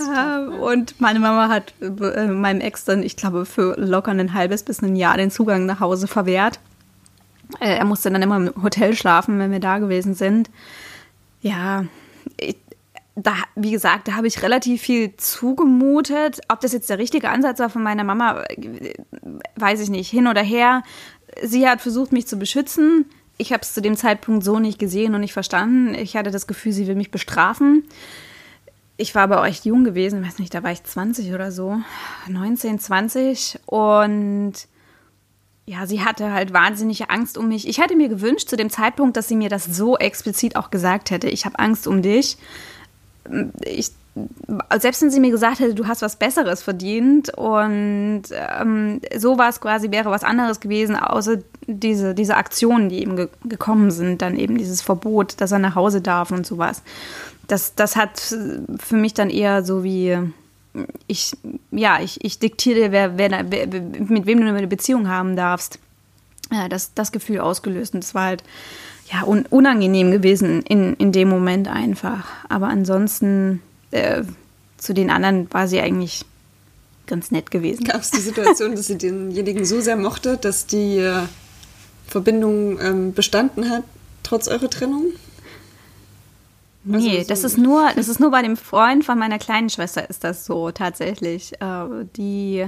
oh, 0.00 0.70
und 0.70 1.00
meine 1.00 1.20
Mama 1.20 1.48
hat 1.48 1.74
äh, 1.80 2.26
meinem 2.26 2.60
Ex 2.60 2.84
dann, 2.84 3.02
ich 3.02 3.16
glaube, 3.16 3.46
für 3.46 3.74
locker 3.78 4.10
ein 4.10 4.34
halbes 4.34 4.62
bis 4.62 4.82
ein 4.82 4.96
Jahr 4.96 5.16
den 5.16 5.30
Zugang 5.30 5.66
nach 5.66 5.80
Hause 5.80 6.06
verwehrt. 6.06 6.58
Äh, 7.58 7.76
er 7.76 7.84
musste 7.84 8.10
dann 8.10 8.22
immer 8.22 8.36
im 8.36 8.62
Hotel 8.62 8.94
schlafen, 8.94 9.38
wenn 9.38 9.52
wir 9.52 9.60
da 9.60 9.78
gewesen 9.78 10.14
sind. 10.14 10.50
Ja, 11.40 11.84
ich, 12.38 12.56
da, 13.16 13.34
wie 13.54 13.70
gesagt, 13.70 14.08
da 14.08 14.12
habe 14.12 14.26
ich 14.26 14.42
relativ 14.42 14.82
viel 14.82 15.16
zugemutet. 15.16 16.40
Ob 16.48 16.60
das 16.60 16.72
jetzt 16.72 16.90
der 16.90 16.98
richtige 16.98 17.28
Ansatz 17.28 17.58
war 17.58 17.70
von 17.70 17.82
meiner 17.82 18.04
Mama, 18.04 18.44
weiß 19.56 19.80
ich 19.80 19.90
nicht. 19.90 20.10
Hin 20.10 20.26
oder 20.26 20.42
her. 20.42 20.82
Sie 21.42 21.68
hat 21.68 21.80
versucht, 21.80 22.12
mich 22.12 22.26
zu 22.26 22.38
beschützen. 22.38 23.06
Ich 23.38 23.52
habe 23.52 23.62
es 23.62 23.72
zu 23.72 23.80
dem 23.80 23.96
Zeitpunkt 23.96 24.44
so 24.44 24.58
nicht 24.58 24.78
gesehen 24.78 25.14
und 25.14 25.20
nicht 25.20 25.32
verstanden. 25.32 25.94
Ich 25.94 26.16
hatte 26.16 26.30
das 26.30 26.46
Gefühl, 26.46 26.72
sie 26.72 26.86
will 26.86 26.94
mich 26.94 27.10
bestrafen. 27.10 27.84
Ich 28.96 29.14
war 29.14 29.22
aber 29.22 29.40
auch 29.40 29.46
echt 29.46 29.64
jung 29.64 29.84
gewesen, 29.84 30.22
weiß 30.22 30.38
nicht, 30.38 30.52
da 30.52 30.62
war 30.62 30.72
ich 30.72 30.84
20 30.84 31.32
oder 31.32 31.50
so, 31.52 31.78
19, 32.28 32.78
20 32.78 33.58
und 33.64 34.52
ja, 35.64 35.86
sie 35.86 36.04
hatte 36.04 36.32
halt 36.32 36.52
wahnsinnige 36.52 37.08
Angst 37.08 37.38
um 37.38 37.48
mich. 37.48 37.66
Ich 37.66 37.78
hätte 37.78 37.96
mir 37.96 38.10
gewünscht 38.10 38.50
zu 38.50 38.56
dem 38.56 38.68
Zeitpunkt, 38.68 39.16
dass 39.16 39.26
sie 39.26 39.36
mir 39.36 39.48
das 39.48 39.64
so 39.64 39.96
explizit 39.96 40.54
auch 40.56 40.70
gesagt 40.70 41.10
hätte. 41.10 41.30
Ich 41.30 41.46
habe 41.46 41.58
Angst 41.58 41.86
um 41.86 42.02
dich 42.02 42.36
ich, 43.64 43.90
selbst 44.78 45.02
wenn 45.02 45.10
sie 45.10 45.20
mir 45.20 45.30
gesagt 45.30 45.60
hätte, 45.60 45.74
du 45.74 45.86
hast 45.86 46.02
was 46.02 46.16
Besseres 46.16 46.62
verdient 46.62 47.32
und 47.36 48.22
ähm, 48.32 49.00
sowas 49.16 49.60
quasi 49.60 49.90
wäre 49.90 50.10
was 50.10 50.24
anderes 50.24 50.60
gewesen, 50.60 50.96
außer 50.96 51.38
diese, 51.66 52.14
diese 52.14 52.36
Aktionen, 52.36 52.88
die 52.88 53.02
eben 53.02 53.16
ge 53.16 53.28
gekommen 53.44 53.90
sind, 53.90 54.20
dann 54.22 54.36
eben 54.36 54.58
dieses 54.58 54.82
Verbot, 54.82 55.40
dass 55.40 55.52
er 55.52 55.60
nach 55.60 55.76
Hause 55.76 56.00
darf 56.00 56.32
und 56.32 56.46
sowas. 56.46 56.82
Das, 57.46 57.74
das 57.74 57.96
hat 57.96 58.20
für 58.20 58.96
mich 58.96 59.14
dann 59.14 59.30
eher 59.30 59.64
so 59.64 59.84
wie, 59.84 60.18
ich, 61.06 61.32
ja, 61.70 62.00
ich, 62.00 62.24
ich 62.24 62.38
diktiere, 62.38 62.92
wer, 62.92 63.16
wer, 63.16 63.50
wer, 63.50 63.66
mit 63.66 64.26
wem 64.26 64.40
du 64.40 64.48
eine 64.48 64.66
Beziehung 64.66 65.08
haben 65.08 65.36
darfst. 65.36 65.78
Ja, 66.52 66.68
das, 66.68 66.94
das 66.94 67.12
Gefühl 67.12 67.40
ausgelöst. 67.40 67.94
Und 67.94 68.02
das 68.02 68.14
war 68.14 68.24
halt, 68.26 68.42
ja, 69.12 69.24
un 69.24 69.46
unangenehm 69.50 70.10
gewesen 70.10 70.62
in, 70.62 70.94
in 70.94 71.12
dem 71.12 71.28
Moment 71.28 71.68
einfach. 71.68 72.26
Aber 72.48 72.68
ansonsten 72.68 73.62
äh, 73.90 74.22
zu 74.78 74.94
den 74.94 75.10
anderen 75.10 75.52
war 75.52 75.68
sie 75.68 75.80
eigentlich 75.80 76.24
ganz 77.06 77.30
nett 77.30 77.50
gewesen. 77.50 77.84
Gab 77.84 78.00
es 78.00 78.10
die 78.10 78.20
Situation, 78.20 78.76
dass 78.76 78.86
sie 78.86 78.96
denjenigen 78.96 79.64
so 79.64 79.80
sehr 79.80 79.96
mochte, 79.96 80.36
dass 80.36 80.66
die 80.66 80.98
äh, 80.98 81.22
Verbindung 82.06 82.80
ähm, 82.80 83.12
bestanden 83.12 83.68
hat, 83.68 83.84
trotz 84.22 84.48
eurer 84.48 84.70
Trennung? 84.70 85.06
Nee, 86.82 86.96
also 86.96 87.22
so 87.22 87.28
das 87.28 87.44
ist 87.44 87.58
nur, 87.58 87.90
das 87.94 88.08
ist 88.08 88.20
nur 88.20 88.30
bei 88.30 88.42
dem 88.42 88.56
Freund 88.56 89.04
von 89.04 89.18
meiner 89.18 89.38
kleinen 89.38 89.68
Schwester 89.68 90.08
ist 90.08 90.24
das 90.24 90.46
so 90.46 90.70
tatsächlich. 90.70 91.60
Äh, 91.60 92.06
die 92.16 92.66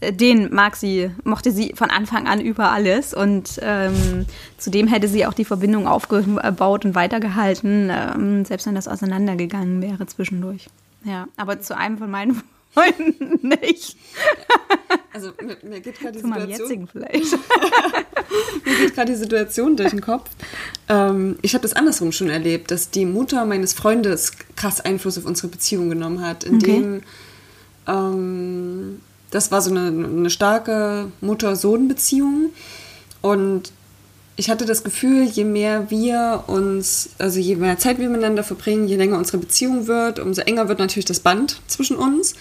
den 0.00 0.54
mag 0.54 0.76
sie, 0.76 1.10
mochte 1.24 1.50
sie 1.50 1.72
von 1.74 1.90
Anfang 1.90 2.28
an 2.28 2.40
über 2.40 2.70
alles 2.70 3.14
und 3.14 3.58
ähm, 3.62 4.26
zudem 4.56 4.86
hätte 4.86 5.08
sie 5.08 5.26
auch 5.26 5.34
die 5.34 5.44
Verbindung 5.44 5.88
aufgebaut 5.88 6.84
und 6.84 6.94
weitergehalten, 6.94 7.90
ähm, 7.90 8.44
selbst 8.44 8.66
wenn 8.66 8.74
das 8.74 8.86
auseinandergegangen 8.86 9.82
wäre 9.82 10.06
zwischendurch. 10.06 10.68
Ja, 11.04 11.26
aber 11.36 11.60
zu 11.60 11.76
einem 11.76 11.98
von 11.98 12.10
meinen 12.10 12.42
Freunden 12.74 13.48
nicht. 13.48 13.96
Also 15.12 15.32
mir, 15.42 15.56
mir 15.62 15.80
geht 15.80 15.98
gerade 15.98 16.12
die 16.12 16.20
zu 16.20 16.28
Situation. 16.28 16.50
jetzigen 16.50 16.86
vielleicht. 16.86 17.32
mir 18.64 18.76
geht 18.76 18.94
gerade 18.94 19.12
die 19.12 19.18
Situation 19.18 19.76
durch 19.76 19.90
den 19.90 20.00
Kopf. 20.00 20.30
Ähm, 20.88 21.38
ich 21.42 21.54
habe 21.54 21.62
das 21.62 21.72
andersrum 21.72 22.12
schon 22.12 22.28
erlebt, 22.28 22.70
dass 22.70 22.90
die 22.90 23.06
Mutter 23.06 23.44
meines 23.46 23.72
Freundes 23.72 24.32
krass 24.54 24.80
Einfluss 24.80 25.18
auf 25.18 25.24
unsere 25.24 25.48
Beziehung 25.48 25.88
genommen 25.88 26.20
hat, 26.20 26.44
indem 26.44 27.02
okay. 27.86 28.98
Das 29.30 29.50
war 29.50 29.60
so 29.60 29.70
eine, 29.70 29.88
eine 29.88 30.30
starke 30.30 31.10
Mutter-Sohn-Beziehung. 31.20 32.50
Und 33.20 33.72
ich 34.36 34.50
hatte 34.50 34.64
das 34.64 34.84
Gefühl, 34.84 35.24
je 35.24 35.44
mehr 35.44 35.90
wir 35.90 36.44
uns, 36.46 37.10
also 37.18 37.40
je 37.40 37.56
mehr 37.56 37.78
Zeit 37.78 37.98
wir 37.98 38.08
miteinander 38.08 38.44
verbringen, 38.44 38.86
je 38.86 38.96
länger 38.96 39.18
unsere 39.18 39.38
Beziehung 39.38 39.86
wird, 39.86 40.18
umso 40.20 40.42
enger 40.42 40.68
wird 40.68 40.78
natürlich 40.78 41.06
das 41.06 41.20
Band 41.20 41.60
zwischen 41.66 41.96
uns. 41.96 42.34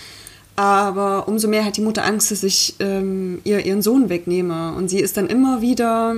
Aber 0.55 1.27
umso 1.27 1.47
mehr 1.47 1.65
hat 1.65 1.77
die 1.77 1.81
Mutter 1.81 2.05
Angst, 2.05 2.31
dass 2.31 2.43
ich 2.43 2.75
ähm, 2.79 3.41
ihr 3.43 3.65
ihren 3.65 3.81
Sohn 3.81 4.09
wegnehme. 4.09 4.73
Und 4.73 4.89
sie 4.89 4.99
ist 4.99 5.17
dann 5.17 5.27
immer 5.27 5.61
wieder 5.61 6.15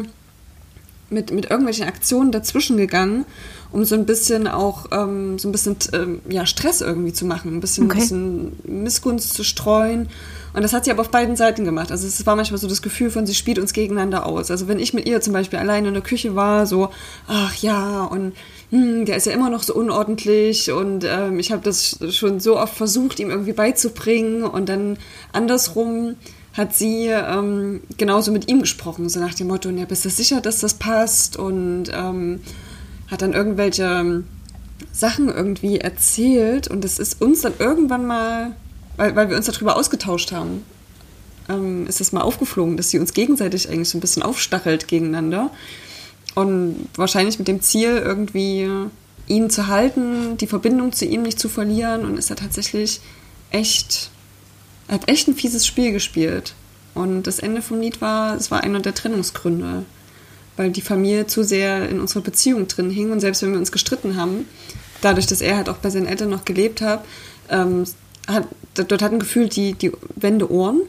mit, 1.09 1.31
mit 1.31 1.49
irgendwelchen 1.49 1.87
Aktionen 1.87 2.31
dazwischen 2.31 2.77
gegangen, 2.77 3.25
um 3.71 3.85
so 3.85 3.95
ein 3.95 4.05
bisschen 4.05 4.47
auch 4.47 4.87
ähm, 4.91 5.37
so 5.37 5.47
ein 5.47 5.51
bisschen 5.51 5.77
ähm, 5.93 6.21
ja, 6.27 6.45
Stress 6.45 6.81
irgendwie 6.81 7.13
zu 7.13 7.25
machen, 7.25 7.55
ein 7.55 7.59
bisschen, 7.59 7.85
okay. 7.85 7.97
ein 7.97 7.99
bisschen 7.99 8.51
Missgunst 8.83 9.33
zu 9.33 9.43
streuen. 9.43 10.09
Und 10.53 10.63
das 10.63 10.73
hat 10.73 10.85
sie 10.85 10.91
aber 10.91 11.01
auf 11.01 11.11
beiden 11.11 11.35
Seiten 11.35 11.63
gemacht. 11.63 11.91
Also 11.91 12.07
es 12.07 12.25
war 12.25 12.35
manchmal 12.35 12.59
so 12.59 12.67
das 12.67 12.81
Gefühl 12.81 13.11
von, 13.11 13.27
sie 13.27 13.35
spielt 13.35 13.59
uns 13.59 13.71
gegeneinander 13.71 14.25
aus. 14.25 14.49
Also 14.49 14.67
wenn 14.67 14.79
ich 14.79 14.95
mit 14.95 15.07
ihr 15.07 15.21
zum 15.21 15.33
Beispiel 15.33 15.59
alleine 15.59 15.89
in 15.89 15.93
der 15.93 16.01
Küche 16.01 16.35
war, 16.35 16.65
so, 16.65 16.89
ach 17.27 17.55
ja, 17.57 18.03
und 18.05 18.33
hm, 18.71 19.05
der 19.05 19.17
ist 19.17 19.27
ja 19.27 19.33
immer 19.33 19.51
noch 19.51 19.61
so 19.61 19.75
unordentlich 19.75 20.71
und 20.71 21.05
ähm, 21.07 21.39
ich 21.39 21.51
habe 21.51 21.61
das 21.63 21.99
schon 22.09 22.39
so 22.39 22.57
oft 22.59 22.73
versucht, 22.73 23.19
ihm 23.19 23.29
irgendwie 23.29 23.53
beizubringen 23.53 24.43
und 24.43 24.69
dann 24.69 24.97
andersrum 25.33 26.15
hat 26.53 26.75
sie 26.75 27.07
ähm, 27.07 27.81
genauso 27.97 28.31
mit 28.31 28.49
ihm 28.49 28.61
gesprochen, 28.61 29.07
so 29.07 29.19
nach 29.19 29.35
dem 29.35 29.47
Motto, 29.47 29.69
ja, 29.69 29.85
bist 29.85 30.03
du 30.03 30.09
sicher, 30.09 30.41
dass 30.41 30.59
das 30.59 30.73
passt 30.73 31.37
und 31.37 31.85
ähm, 31.93 32.41
hat 33.09 33.21
dann 33.21 33.33
irgendwelche 33.33 34.23
Sachen 34.91 35.29
irgendwie 35.29 35.79
erzählt 35.79 36.67
und 36.67 36.83
das 36.83 36.99
ist 36.99 37.21
uns 37.21 37.41
dann 37.41 37.53
irgendwann 37.59 38.05
mal 38.05 38.55
weil, 38.99 39.15
weil 39.15 39.29
wir 39.29 39.37
uns 39.37 39.45
darüber 39.45 39.77
ausgetauscht 39.77 40.33
haben, 40.33 40.65
ähm, 41.47 41.87
ist 41.87 42.01
es 42.01 42.11
mal 42.11 42.21
aufgeflogen, 42.21 42.75
dass 42.75 42.89
sie 42.89 42.99
uns 42.99 43.13
gegenseitig 43.13 43.69
eigentlich 43.69 43.87
so 43.87 43.97
ein 43.97 44.01
bisschen 44.01 44.23
aufstachelt 44.23 44.89
gegeneinander. 44.89 45.51
Und 46.35 46.89
wahrscheinlich 46.95 47.39
mit 47.39 47.47
dem 47.47 47.61
Ziel, 47.61 47.95
irgendwie 47.97 48.69
ihn 49.27 49.49
zu 49.49 49.67
halten, 49.67 50.35
die 50.35 50.47
Verbindung 50.47 50.91
zu 50.91 51.05
ihm 51.05 51.21
nicht 51.21 51.39
zu 51.39 51.47
verlieren. 51.47 52.03
Und 52.03 52.17
ist 52.17 52.29
er 52.29 52.35
tatsächlich 52.35 52.99
echt, 53.51 54.11
hat 54.89 55.07
echt 55.07 55.29
ein 55.29 55.35
fieses 55.35 55.65
Spiel 55.65 55.93
gespielt. 55.93 56.53
Und 56.93 57.23
das 57.23 57.39
Ende 57.39 57.61
vom 57.61 57.79
Lied 57.79 58.01
war, 58.01 58.35
es 58.35 58.51
war 58.51 58.63
einer 58.65 58.81
der 58.81 58.95
Trennungsgründe. 58.95 59.85
Weil 60.59 60.71
die 60.71 60.81
Familie 60.81 61.25
zu 61.25 61.41
sehr 61.41 61.87
in 61.87 62.01
unserer 62.01 62.21
Beziehung 62.21 62.67
drin 62.67 62.89
hing. 62.89 63.13
Und 63.13 63.21
selbst 63.21 63.41
wenn 63.41 63.53
wir 63.53 63.59
uns 63.59 63.71
gestritten 63.71 64.17
haben, 64.17 64.45
dadurch, 64.99 65.25
dass 65.25 65.39
er 65.39 65.55
halt 65.55 65.69
auch 65.69 65.77
bei 65.77 65.89
seinen 65.89 66.05
Eltern 66.05 66.29
noch 66.29 66.43
gelebt 66.43 66.81
hat, 66.81 67.05
ähm, 67.49 67.85
hat, 68.27 68.45
dort 68.73 69.01
hatten 69.01 69.19
gefühlt 69.19 69.55
die, 69.55 69.71
die 69.71 69.93
Wände 70.17 70.51
Ohren. 70.51 70.81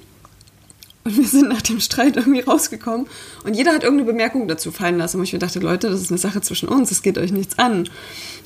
Und 1.03 1.17
wir 1.17 1.27
sind 1.27 1.49
nach 1.49 1.63
dem 1.63 1.81
Streit 1.81 2.17
irgendwie 2.17 2.41
rausgekommen. 2.41 3.07
Und 3.45 3.57
jeder 3.57 3.73
hat 3.73 3.85
irgendeine 3.85 4.13
Bemerkung 4.13 4.49
dazu 4.49 4.71
fallen 4.71 4.99
lassen. 4.99 5.17
Und 5.17 5.25
ich 5.25 5.33
mir 5.33 5.39
dachte, 5.39 5.59
Leute, 5.59 5.89
das 5.89 6.03
ist 6.03 6.11
eine 6.11 6.19
Sache 6.19 6.43
zwischen 6.43 6.69
uns, 6.69 6.91
es 6.91 7.01
geht 7.03 7.17
euch 7.17 7.33
nichts 7.33 7.59
an. 7.59 7.89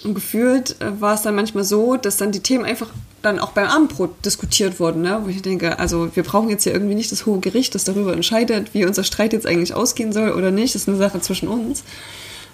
Und 0.05 0.15
gefühlt 0.15 0.81
äh, 0.81 1.01
war 1.01 1.15
es 1.15 1.23
dann 1.23 1.35
manchmal 1.35 1.65
so, 1.65 1.97
dass 1.97 2.17
dann 2.17 2.31
die 2.31 2.41
Themen 2.41 2.65
einfach 2.65 2.91
dann 3.23 3.41
auch 3.41 3.53
beim 3.53 3.67
Abendbrot 3.67 4.25
diskutiert 4.25 4.79
wurden. 4.79 5.03
Ne? 5.03 5.21
Wo 5.25 5.29
ich 5.29 5.43
denke, 5.43 5.79
also 5.81 6.15
wir 6.15 6.23
brauchen 6.23 6.49
jetzt 6.49 6.63
hier 6.63 6.73
irgendwie 6.73 6.95
nicht 6.95 7.11
das 7.11 7.27
hohe 7.27 7.41
Gericht, 7.41 7.75
das 7.75 7.85
darüber 7.85 8.13
entscheidet, 8.13 8.73
wie 8.73 8.85
unser 8.85 9.03
Streit 9.03 9.33
jetzt 9.33 9.47
eigentlich 9.47 9.75
ausgehen 9.75 10.13
soll 10.13 10.31
oder 10.31 10.53
nicht. 10.53 10.75
Das 10.77 10.83
ist 10.83 10.89
eine 10.89 10.99
Sache 10.99 11.21
zwischen 11.21 11.49
uns. 11.49 11.83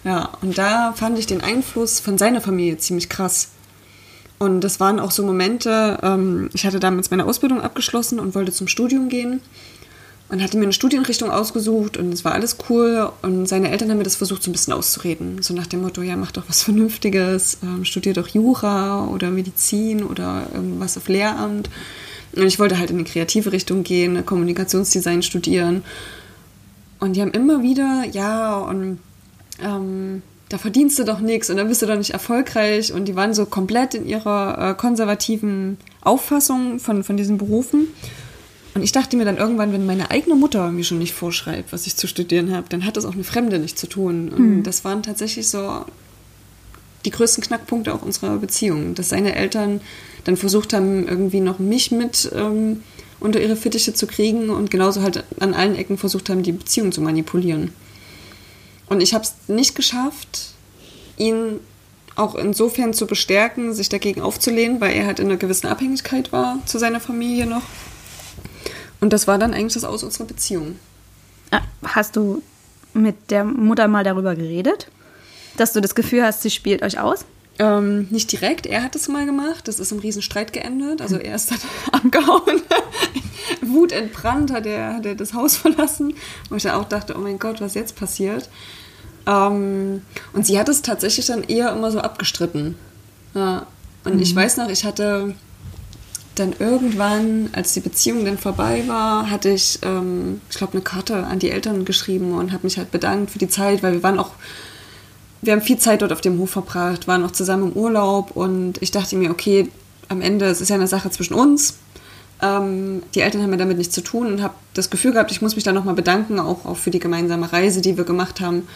Ja, 0.05 0.31
und 0.41 0.57
da 0.57 0.95
fand 0.95 1.19
ich 1.19 1.27
den 1.27 1.43
Einfluss 1.43 2.01
von 2.01 2.17
seiner 2.17 2.41
Familie 2.41 2.79
ziemlich 2.79 3.11
krass. 3.11 3.49
Und 4.39 4.63
das 4.63 4.81
waren 4.81 4.99
auch 4.99 5.11
so 5.11 5.23
Momente, 5.23 5.99
ähm, 6.03 6.49
ich 6.55 6.65
hatte 6.65 6.81
damals 6.81 7.11
meine 7.11 7.27
Ausbildung 7.27 7.61
abgeschlossen 7.61 8.19
und 8.19 8.35
wollte 8.35 8.53
zum 8.53 8.69
Studium 8.69 9.11
gehen 9.11 9.43
und 10.31 10.43
hatte 10.43 10.57
mir 10.57 10.63
eine 10.63 10.73
Studienrichtung 10.73 11.31
ausgesucht 11.31 11.97
und 11.97 12.15
es 12.15 12.25
war 12.25 12.33
alles 12.33 12.57
cool. 12.69 13.11
Und 13.23 13.49
seine 13.49 13.71
Eltern 13.71 13.91
haben 13.91 13.99
mir 13.99 14.05
das 14.05 14.17
versucht, 14.17 14.45
so 14.45 14.51
ein 14.51 14.53
bisschen 14.53 14.73
auszureden. 14.73 15.43
So 15.43 15.55
nach 15.55 15.67
dem 15.67 15.83
Motto, 15.83 16.03
ja, 16.03 16.17
mach 16.17 16.31
doch 16.31 16.45
was 16.49 16.63
Vernünftiges, 16.63 17.59
ähm, 17.65 17.85
studier 17.85 18.15
doch 18.15 18.29
Jura 18.29 19.07
oder 19.07 19.31
Medizin 19.31 20.05
oder 20.05 20.47
irgendwas 20.55 20.97
auf 20.97 21.09
Lehramt. 21.09 21.69
Und 22.33 22.47
ich 22.47 22.61
wollte 22.61 22.79
halt 22.79 22.91
in 22.91 22.97
eine 22.97 23.05
kreative 23.05 23.51
Richtung 23.51 23.83
gehen, 23.83 24.25
Kommunikationsdesign 24.25 25.23
studieren. 25.23 25.83
Und 27.01 27.17
die 27.17 27.23
haben 27.23 27.33
immer 27.33 27.63
wieder, 27.65 28.05
ja, 28.13 28.57
und 28.59 29.01
ähm, 29.61 30.23
da 30.49 30.59
verdienst 30.59 30.97
du 31.01 31.05
doch 31.05 31.19
nichts 31.19 31.51
und 31.51 31.57
dann 31.57 31.67
bist 31.67 31.83
du 31.83 31.87
doch 31.87 31.97
nicht 31.97 32.11
erfolgreich. 32.11 32.93
Und 32.93 33.07
die 33.07 33.17
waren 33.17 33.35
so 33.35 33.47
komplett 33.47 33.95
in 33.95 34.07
ihrer 34.07 34.71
äh, 34.71 34.75
konservativen 34.75 35.77
Auffassung 36.03 36.79
von, 36.79 37.03
von 37.03 37.17
diesen 37.17 37.37
Berufen. 37.37 37.89
Und 38.75 38.83
ich 38.83 38.93
dachte 38.93 39.17
mir 39.17 39.25
dann 39.25 39.37
irgendwann, 39.37 39.73
wenn 39.73 39.87
meine 39.87 40.11
eigene 40.11 40.37
Mutter 40.37 40.71
mir 40.71 40.85
schon 40.85 40.99
nicht 40.99 41.13
vorschreibt, 41.13 41.73
was 41.73 41.87
ich 41.87 41.97
zu 41.97 42.07
studieren 42.07 42.55
habe, 42.55 42.69
dann 42.69 42.85
hat 42.85 42.97
das 42.97 43.05
auch 43.05 43.15
eine 43.15 43.25
Fremde 43.25 43.59
nicht 43.59 43.79
zu 43.79 43.89
tun. 43.89 44.29
Und 44.29 44.39
hm. 44.39 44.63
das 44.63 44.85
waren 44.85 45.03
tatsächlich 45.03 45.49
so 45.49 45.85
die 47.05 47.11
größten 47.11 47.43
Knackpunkte 47.43 47.93
auch 47.93 48.03
unserer 48.03 48.37
Beziehung, 48.39 48.95
dass 48.95 49.09
seine 49.09 49.35
Eltern 49.35 49.81
dann 50.25 50.37
versucht 50.37 50.73
haben, 50.73 51.09
irgendwie 51.09 51.41
noch 51.41 51.59
mich 51.59 51.91
mit 51.91 52.31
ähm, 52.35 52.83
unter 53.19 53.41
ihre 53.41 53.57
Fittiche 53.57 53.95
zu 53.95 54.07
kriegen 54.07 54.51
und 54.51 54.71
genauso 54.71 55.03
halt 55.03 55.25
an 55.41 55.55
allen 55.55 55.77
Ecken 55.77 55.99
versucht 55.99 56.29
haben, 56.29 56.43
die 56.43 56.53
Beziehung 56.53 56.93
zu 56.93 57.01
manipulieren. 57.01 57.73
Und 58.89 59.01
ich 59.01 59.15
habe 59.15 59.25
es 59.25 59.35
nicht 59.49 59.75
geschafft, 59.75 60.53
ihn 61.17 61.61
auch 62.17 62.35
insofern 62.35 62.93
zu 62.93 63.07
bestärken, 63.07 63.73
sich 63.73 63.89
dagegen 63.89 64.21
aufzulehnen, 64.21 64.81
weil 64.81 64.95
er 64.95 65.07
halt 65.07 65.21
in 65.21 65.27
einer 65.27 65.37
gewissen 65.37 65.69
Abhängigkeit 65.69 66.33
war 66.33 66.59
zu 66.67 66.79
seiner 66.79 67.01
Familie 67.01 67.47
noch. 67.47 67.63
Und 69.01 69.13
das 69.13 69.27
war 69.27 69.39
dann 69.39 69.55
eigentlich 69.55 69.75
das 69.75 69.85
Aus 69.85 70.03
unserer 70.03 70.27
Beziehung. 70.27 70.77
Ah, 71.51 71.63
hast 71.83 72.17
du 72.17 72.43
mit 72.93 73.31
der 73.31 73.45
Mutter 73.45 73.89
mal 73.89 74.05
darüber 74.05 74.35
geredet? 74.35 74.89
Dass 75.57 75.73
du 75.73 75.81
das 75.81 75.95
Gefühl 75.95 76.23
hast, 76.23 76.43
sie 76.43 76.51
spielt 76.51 76.83
euch 76.83 76.99
aus? 77.01 77.25
Ähm, 77.59 78.07
nicht 78.11 78.33
direkt, 78.33 78.67
er 78.67 78.83
hat 78.83 78.97
es 78.97 79.09
mal 79.09 79.27
gemacht. 79.27 79.69
Das 79.69 79.79
ist 79.79 79.93
im 79.93 79.99
Riesenstreit 79.99 80.53
geendet. 80.53 81.03
Also 81.03 81.17
er 81.17 81.35
ist 81.35 81.51
dann 81.51 81.59
abgehauen. 81.93 82.63
Wut 83.63 83.93
entbrannt 83.93 84.53
hat 84.53 84.67
er, 84.67 84.95
hat 84.95 85.07
er 85.07 85.15
das 85.15 85.35
Haus 85.35 85.57
verlassen. 85.59 86.15
Wo 86.49 86.57
ich 86.57 86.63
dann 86.63 86.81
auch 86.81 86.89
dachte, 86.89 87.15
oh 87.17 87.21
mein 87.21 87.39
Gott, 87.39 87.61
was 87.61 87.75
jetzt 87.75 87.97
passiert. 87.97 88.49
Ähm, 89.27 90.03
und 90.33 90.47
sie 90.47 90.59
hat 90.59 90.69
es 90.69 90.83
tatsächlich 90.83 91.27
dann 91.27 91.43
eher 91.43 91.73
immer 91.73 91.91
so 91.91 92.01
abgestritten. 92.01 92.77
Ja. 93.35 93.67
Und 94.05 94.17
mhm. 94.17 94.23
ich 94.23 94.35
weiß 94.35 94.57
noch, 94.57 94.69
ich 94.69 94.85
hatte 94.85 95.35
dann 96.41 96.55
irgendwann, 96.59 97.51
als 97.53 97.75
die 97.75 97.81
Beziehung 97.81 98.25
dann 98.25 98.39
vorbei 98.39 98.83
war, 98.87 99.31
hatte 99.31 99.51
ich, 99.51 99.79
ähm, 99.83 100.41
ich 100.51 100.57
glaube, 100.57 100.73
eine 100.73 100.83
Karte 100.83 101.25
an 101.25 101.39
die 101.39 101.51
Eltern 101.51 101.85
geschrieben 101.85 102.33
und 102.33 102.53
habe 102.53 102.65
mich 102.65 102.79
halt 102.79 102.91
bedankt 102.91 103.31
für 103.31 103.39
die 103.39 103.49
Zeit, 103.49 103.83
weil 103.83 103.93
wir 103.93 104.03
waren 104.03 104.19
auch, 104.19 104.31
wir 105.43 105.53
haben 105.53 105.63
viel 105.63 105.79
Zeit 105.79 106.03
dort 106.03 106.13
auf 106.13 106.21
dem 106.21 106.39
Hof 106.39 106.51
verbracht, 106.51 107.07
waren 107.07 107.25
auch 107.25 107.31
zusammen 107.31 107.71
im 107.71 107.73
Urlaub 107.73 108.33
und 108.37 108.83
ich 108.83 108.91
dachte 108.91 109.17
mir, 109.17 109.31
okay, 109.31 109.69
am 110.09 110.21
Ende, 110.21 110.47
es 110.47 110.61
ist 110.61 110.71
ja 110.71 110.77
eine 110.77 110.89
Sache 110.89 111.11
zwischen 111.11 111.35
uns. 111.35 111.79
Ähm, 112.43 113.03
die 113.15 113.21
Eltern 113.21 113.43
haben 113.43 113.53
ja 113.53 113.59
damit 113.59 113.79
nichts 113.79 113.95
zu 113.95 114.03
tun 114.03 114.27
und 114.27 114.43
habe 114.43 114.55
das 114.75 114.91
Gefühl 114.91 115.13
gehabt, 115.13 115.31
ich 115.31 115.43
muss 115.43 115.55
mich 115.55 115.65
da 115.65 115.73
nochmal 115.73 115.95
bedanken, 115.95 116.41
auch, 116.41 116.65
auch 116.65 116.77
für 116.77 116.91
die 116.91 116.99
gemeinsame 116.99 117.53
Reise, 117.53 117.81
die 117.81 117.97
wir 117.97 118.05
gemacht 118.05 118.41
haben. 118.41 118.67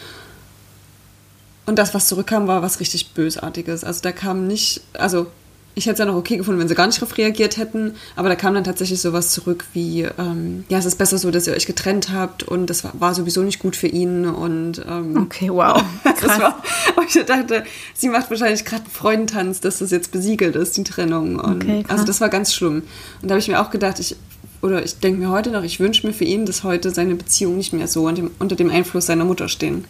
Und 1.65 1.79
das, 1.79 1.93
was 1.93 2.07
zurückkam, 2.07 2.47
war 2.47 2.61
was 2.61 2.79
richtig 2.79 3.13
Bösartiges. 3.13 3.83
Also 3.83 4.01
da 4.01 4.11
kam 4.11 4.45
nicht, 4.45 4.81
also 4.93 5.27
ich 5.75 5.85
hätte 5.85 5.93
es 5.93 5.99
ja 5.99 6.05
noch 6.05 6.15
okay 6.15 6.37
gefunden, 6.37 6.59
wenn 6.59 6.69
sie 6.69 6.75
gar 6.75 6.87
nicht 6.87 7.01
darauf 7.01 7.17
reagiert 7.17 7.57
hätten, 7.57 7.95
aber 8.15 8.29
da 8.29 8.35
kam 8.35 8.53
dann 8.53 8.63
tatsächlich 8.63 9.01
sowas 9.01 9.31
zurück 9.31 9.65
wie, 9.73 10.03
ähm, 10.17 10.63
ja, 10.69 10.77
es 10.77 10.85
ist 10.85 10.97
besser 10.97 11.17
so, 11.17 11.31
dass 11.31 11.47
ihr 11.47 11.53
euch 11.53 11.65
getrennt 11.65 12.11
habt 12.13 12.43
und 12.43 12.69
das 12.69 12.85
war, 12.85 12.93
war 12.97 13.13
sowieso 13.13 13.43
nicht 13.43 13.59
gut 13.59 13.75
für 13.75 13.87
ihn 13.87 14.25
und 14.25 14.81
ähm, 14.87 15.17
Okay, 15.17 15.49
wow. 15.49 15.83
Krass. 16.03 16.39
war, 16.39 16.63
und 16.95 17.13
ich 17.13 17.25
dachte, 17.25 17.65
sie 17.93 18.07
macht 18.07 18.29
wahrscheinlich 18.29 18.63
gerade 18.63 18.83
einen 18.83 18.91
Freudentanz, 18.91 19.59
dass 19.59 19.79
das 19.79 19.91
jetzt 19.91 20.11
besiegelt 20.11 20.55
ist, 20.55 20.77
die 20.77 20.85
Trennung. 20.85 21.39
Und, 21.39 21.63
okay, 21.63 21.83
also 21.89 22.05
das 22.05 22.21
war 22.21 22.29
ganz 22.29 22.53
schlimm. 22.53 22.83
Und 23.21 23.27
da 23.27 23.33
habe 23.33 23.39
ich 23.39 23.47
mir 23.49 23.61
auch 23.61 23.69
gedacht, 23.69 23.99
ich, 23.99 24.15
oder 24.61 24.83
ich 24.83 24.99
denke 24.99 25.19
mir 25.19 25.29
heute 25.29 25.51
noch, 25.51 25.63
ich 25.63 25.81
wünsche 25.81 26.07
mir 26.07 26.13
für 26.13 26.23
ihn, 26.23 26.45
dass 26.45 26.63
heute 26.63 26.91
seine 26.91 27.15
Beziehung 27.15 27.57
nicht 27.57 27.73
mehr 27.73 27.87
so 27.87 28.07
unter 28.07 28.55
dem 28.55 28.69
Einfluss 28.69 29.07
seiner 29.07 29.25
Mutter 29.25 29.49
stehen. 29.49 29.83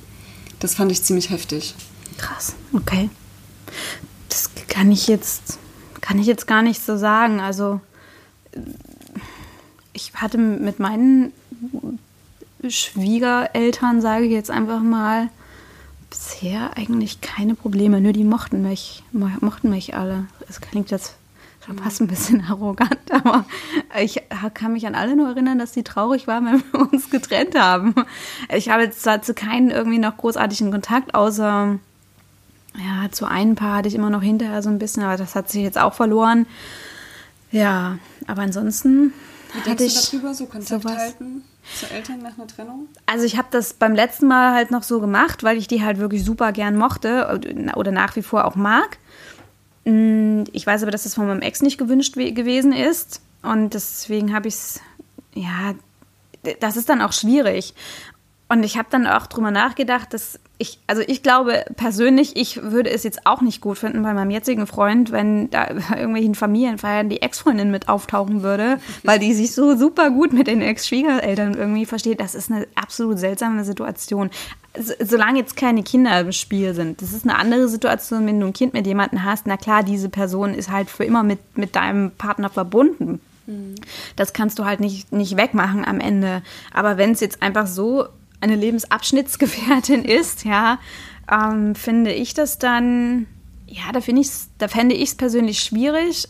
Das 0.59 0.73
fand 0.73 0.91
ich 0.91 1.03
ziemlich 1.03 1.29
heftig. 1.29 1.75
Krass, 2.17 2.55
okay. 2.73 3.09
Das 4.29 4.49
kann 4.67 4.91
ich 4.91 5.07
jetzt 5.07 5.59
kann 6.05 6.19
ich 6.19 6.27
jetzt 6.27 6.45
gar 6.45 6.61
nicht 6.61 6.81
so 6.81 6.97
sagen. 6.97 7.39
Also 7.39 7.81
ich 9.93 10.13
hatte 10.13 10.37
mit 10.37 10.79
meinen 10.79 11.33
Schwiegereltern, 12.67 14.01
sage 14.01 14.25
ich 14.25 14.31
jetzt 14.31 14.51
einfach 14.51 14.81
mal, 14.81 15.29
bisher 16.09 16.77
eigentlich 16.77 17.21
keine 17.21 17.55
Probleme. 17.55 18.01
Nur 18.01 18.13
die 18.13 18.23
mochten 18.23 18.61
mich, 18.61 19.03
mochten 19.11 19.69
mich 19.69 19.95
alle. 19.95 20.27
Das 20.47 20.61
klingt 20.61 20.91
jetzt 20.91 21.15
schon 21.65 21.79
fast 21.79 22.01
ein 22.01 22.07
bisschen 22.07 22.45
arrogant, 22.47 23.11
aber 23.11 23.43
ich 23.99 24.21
kann 24.53 24.73
mich 24.73 24.85
an 24.85 24.93
alle 24.93 25.15
nur 25.15 25.29
erinnern, 25.29 25.57
dass 25.57 25.73
sie 25.73 25.83
traurig 25.83 26.27
waren, 26.27 26.45
wenn 26.45 26.63
wir 26.71 26.91
uns 26.91 27.09
getrennt 27.09 27.59
haben. 27.59 27.95
Ich 28.53 28.69
habe 28.69 28.83
jetzt 28.83 29.03
dazu 29.07 29.33
keinen 29.33 29.71
irgendwie 29.71 29.97
noch 29.97 30.17
großartigen 30.17 30.71
Kontakt, 30.71 31.15
außer 31.15 31.79
ja, 32.77 33.11
zu 33.11 33.25
einem 33.25 33.55
Paar 33.55 33.77
hatte 33.77 33.87
ich 33.87 33.95
immer 33.95 34.09
noch 34.09 34.21
hinterher 34.21 34.61
so 34.61 34.69
ein 34.69 34.79
bisschen, 34.79 35.03
aber 35.03 35.17
das 35.17 35.35
hat 35.35 35.49
sich 35.49 35.61
jetzt 35.63 35.77
auch 35.77 35.93
verloren. 35.93 36.45
Ja, 37.51 37.97
aber 38.27 38.41
ansonsten 38.41 39.13
Wie 39.53 39.69
hatte 39.69 39.83
ich 39.83 40.09
darüber, 40.11 40.33
so 40.33 40.45
Kontakt 40.45 40.83
sowas. 40.83 40.97
halten 40.97 41.43
zu 41.73 41.89
Eltern 41.89 42.21
nach 42.21 42.37
einer 42.37 42.47
Trennung? 42.47 42.87
Also 43.05 43.25
ich 43.25 43.37
habe 43.37 43.47
das 43.51 43.73
beim 43.73 43.95
letzten 43.95 44.27
Mal 44.27 44.53
halt 44.53 44.71
noch 44.71 44.83
so 44.83 44.99
gemacht, 44.99 45.43
weil 45.43 45.57
ich 45.57 45.67
die 45.67 45.83
halt 45.83 45.99
wirklich 45.99 46.23
super 46.23 46.51
gern 46.51 46.77
mochte 46.77 47.39
oder 47.75 47.91
nach 47.91 48.15
wie 48.15 48.23
vor 48.23 48.45
auch 48.45 48.55
mag. 48.55 48.97
Mm, 49.85 50.43
ich 50.51 50.65
weiß 50.65 50.81
aber, 50.81 50.91
dass 50.91 51.03
das 51.03 51.15
von 51.15 51.27
meinem 51.27 51.41
Ex 51.41 51.61
nicht 51.61 51.77
gewünscht 51.77 52.15
gewesen 52.15 52.73
ist 52.73 53.21
und 53.41 53.73
deswegen 53.73 54.33
habe 54.33 54.47
ich 54.47 54.55
es, 54.55 54.81
ja, 55.33 55.75
das 56.59 56.77
ist 56.77 56.89
dann 56.89 57.01
auch 57.01 57.13
schwierig. 57.13 57.73
Und 58.47 58.63
ich 58.63 58.77
habe 58.77 58.87
dann 58.91 59.07
auch 59.07 59.25
drüber 59.25 59.49
nachgedacht, 59.49 60.13
dass 60.13 60.39
ich, 60.57 60.79
also 60.85 61.01
ich 61.05 61.23
glaube 61.23 61.65
persönlich, 61.75 62.35
ich 62.35 62.61
würde 62.61 62.91
es 62.91 63.03
jetzt 63.03 63.25
auch 63.25 63.41
nicht 63.41 63.59
gut 63.59 63.79
finden 63.79 64.03
bei 64.03 64.13
meinem 64.13 64.29
jetzigen 64.29 64.67
Freund, 64.67 65.11
wenn 65.11 65.49
da 65.49 65.65
bei 65.65 65.97
irgendwelchen 65.97 66.35
Familienfeiern 66.35 67.09
die 67.09 67.23
Ex-Freundin 67.23 67.71
mit 67.71 67.89
auftauchen 67.89 68.43
würde, 68.43 68.79
weil 69.03 69.17
die 69.17 69.33
sich 69.33 69.53
so 69.53 69.75
super 69.75 70.11
gut 70.11 70.31
mit 70.31 70.45
den 70.45 70.61
Ex-Schwiegereltern 70.61 71.55
irgendwie 71.55 71.87
versteht. 71.87 72.19
Das 72.19 72.35
ist 72.35 72.51
eine 72.51 72.67
absolut 72.75 73.17
seltsame 73.17 73.65
Situation. 73.65 74.29
Solange 74.77 75.39
jetzt 75.39 75.57
keine 75.57 75.81
Kinder 75.81 76.19
im 76.19 76.31
Spiel 76.31 76.75
sind. 76.75 77.01
Das 77.01 77.13
ist 77.13 77.23
eine 77.23 77.39
andere 77.39 77.67
Situation, 77.67 78.27
wenn 78.27 78.39
du 78.39 78.45
ein 78.45 78.53
Kind 78.53 78.73
mit 78.73 78.85
jemandem 78.85 79.23
hast. 79.23 79.47
Na 79.47 79.57
klar, 79.57 79.81
diese 79.81 80.09
Person 80.09 80.53
ist 80.53 80.69
halt 80.69 80.89
für 80.91 81.03
immer 81.03 81.23
mit, 81.23 81.39
mit 81.57 81.75
deinem 81.75 82.11
Partner 82.11 82.49
verbunden. 82.49 83.19
Mhm. 83.47 83.75
Das 84.15 84.33
kannst 84.33 84.59
du 84.59 84.65
halt 84.65 84.81
nicht, 84.81 85.11
nicht 85.11 85.35
wegmachen 85.35 85.83
am 85.85 85.99
Ende. 85.99 86.43
Aber 86.73 86.97
wenn 86.97 87.11
es 87.11 87.21
jetzt 87.21 87.41
einfach 87.41 87.67
so 87.67 88.07
eine 88.45 88.55
Lebensabschnittsgefährtin 88.55 90.05
ist, 90.05 90.45
ja, 90.45 90.79
ähm, 91.31 91.75
finde 91.75 92.13
ich 92.13 92.33
das 92.33 92.59
dann, 92.59 93.27
ja, 93.67 93.91
da 93.91 94.01
finde 94.01 94.21
ich 94.21 94.29
da 94.57 94.67
fände 94.67 94.95
ich 94.95 95.09
es 95.09 95.15
persönlich 95.15 95.59
schwierig, 95.59 96.29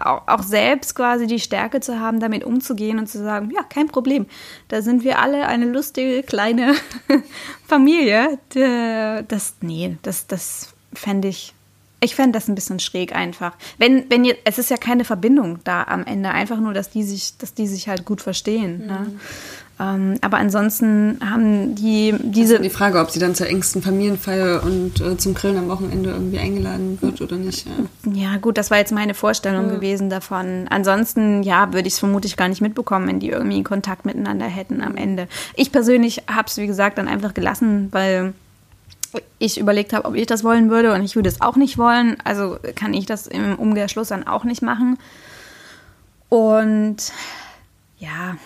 auch 0.00 0.42
selbst 0.42 0.94
quasi 0.94 1.26
die 1.26 1.40
Stärke 1.40 1.80
zu 1.80 1.98
haben, 1.98 2.20
damit 2.20 2.44
umzugehen 2.44 2.98
und 2.98 3.08
zu 3.08 3.18
sagen, 3.18 3.50
ja, 3.54 3.62
kein 3.62 3.88
Problem. 3.88 4.26
Da 4.68 4.82
sind 4.82 5.02
wir 5.02 5.18
alle 5.18 5.46
eine 5.46 5.66
lustige 5.66 6.22
kleine 6.22 6.74
Familie. 7.66 8.38
Das, 9.28 9.54
nee, 9.62 9.96
das, 10.02 10.26
das 10.26 10.74
fände 10.92 11.28
ich, 11.28 11.54
ich 12.00 12.14
fände 12.14 12.38
das 12.38 12.48
ein 12.48 12.54
bisschen 12.54 12.80
schräg 12.80 13.14
einfach. 13.14 13.56
Wenn, 13.78 14.08
wenn 14.10 14.24
ihr, 14.24 14.36
es 14.44 14.58
ist 14.58 14.70
ja 14.70 14.76
keine 14.76 15.04
Verbindung 15.04 15.60
da 15.64 15.84
am 15.84 16.04
Ende, 16.04 16.30
einfach 16.30 16.60
nur, 16.60 16.74
dass 16.74 16.90
die 16.90 17.02
sich, 17.02 17.38
dass 17.38 17.54
die 17.54 17.66
sich 17.66 17.88
halt 17.88 18.04
gut 18.04 18.20
verstehen. 18.20 18.86
Ne? 18.86 18.98
Mhm. 18.98 19.12
Ne? 19.14 19.20
Ähm, 19.78 20.14
aber 20.22 20.38
ansonsten 20.38 21.18
haben 21.22 21.74
die 21.74 22.14
diese. 22.18 22.54
Also 22.54 22.62
die 22.62 22.70
Frage, 22.70 22.98
ob 22.98 23.10
sie 23.10 23.18
dann 23.18 23.34
zur 23.34 23.46
engsten 23.46 23.82
Familienfeier 23.82 24.62
und 24.62 25.00
äh, 25.00 25.18
zum 25.18 25.34
Grillen 25.34 25.58
am 25.58 25.68
Wochenende 25.68 26.10
irgendwie 26.10 26.38
eingeladen 26.38 26.96
wird 27.02 27.20
oder 27.20 27.36
nicht. 27.36 27.66
Ja, 27.66 28.12
ja 28.12 28.36
gut, 28.38 28.56
das 28.56 28.70
war 28.70 28.78
jetzt 28.78 28.92
meine 28.92 29.12
Vorstellung 29.12 29.68
ja. 29.68 29.74
gewesen 29.74 30.08
davon. 30.08 30.66
Ansonsten, 30.70 31.42
ja, 31.42 31.74
würde 31.74 31.88
ich 31.88 31.94
es 31.94 31.98
vermutlich 31.98 32.38
gar 32.38 32.48
nicht 32.48 32.62
mitbekommen, 32.62 33.06
wenn 33.06 33.20
die 33.20 33.28
irgendwie 33.28 33.62
Kontakt 33.62 34.06
miteinander 34.06 34.46
hätten 34.46 34.80
am 34.80 34.96
Ende. 34.96 35.28
Ich 35.56 35.72
persönlich 35.72 36.22
habe 36.26 36.48
es, 36.48 36.56
wie 36.56 36.66
gesagt, 36.66 36.96
dann 36.96 37.08
einfach 37.08 37.34
gelassen, 37.34 37.88
weil 37.90 38.32
ich 39.38 39.58
überlegt 39.58 39.92
habe, 39.92 40.08
ob 40.08 40.14
ich 40.14 40.26
das 40.26 40.42
wollen 40.42 40.70
würde 40.70 40.94
und 40.94 41.02
ich 41.02 41.16
würde 41.16 41.28
es 41.28 41.42
auch 41.42 41.56
nicht 41.56 41.76
wollen. 41.76 42.16
Also 42.24 42.58
kann 42.74 42.94
ich 42.94 43.04
das 43.04 43.26
im 43.26 43.56
Umkehrschluss 43.56 44.08
dann 44.08 44.26
auch 44.26 44.44
nicht 44.44 44.62
machen. 44.62 44.98
Und 46.30 47.12
ja, 47.98 48.36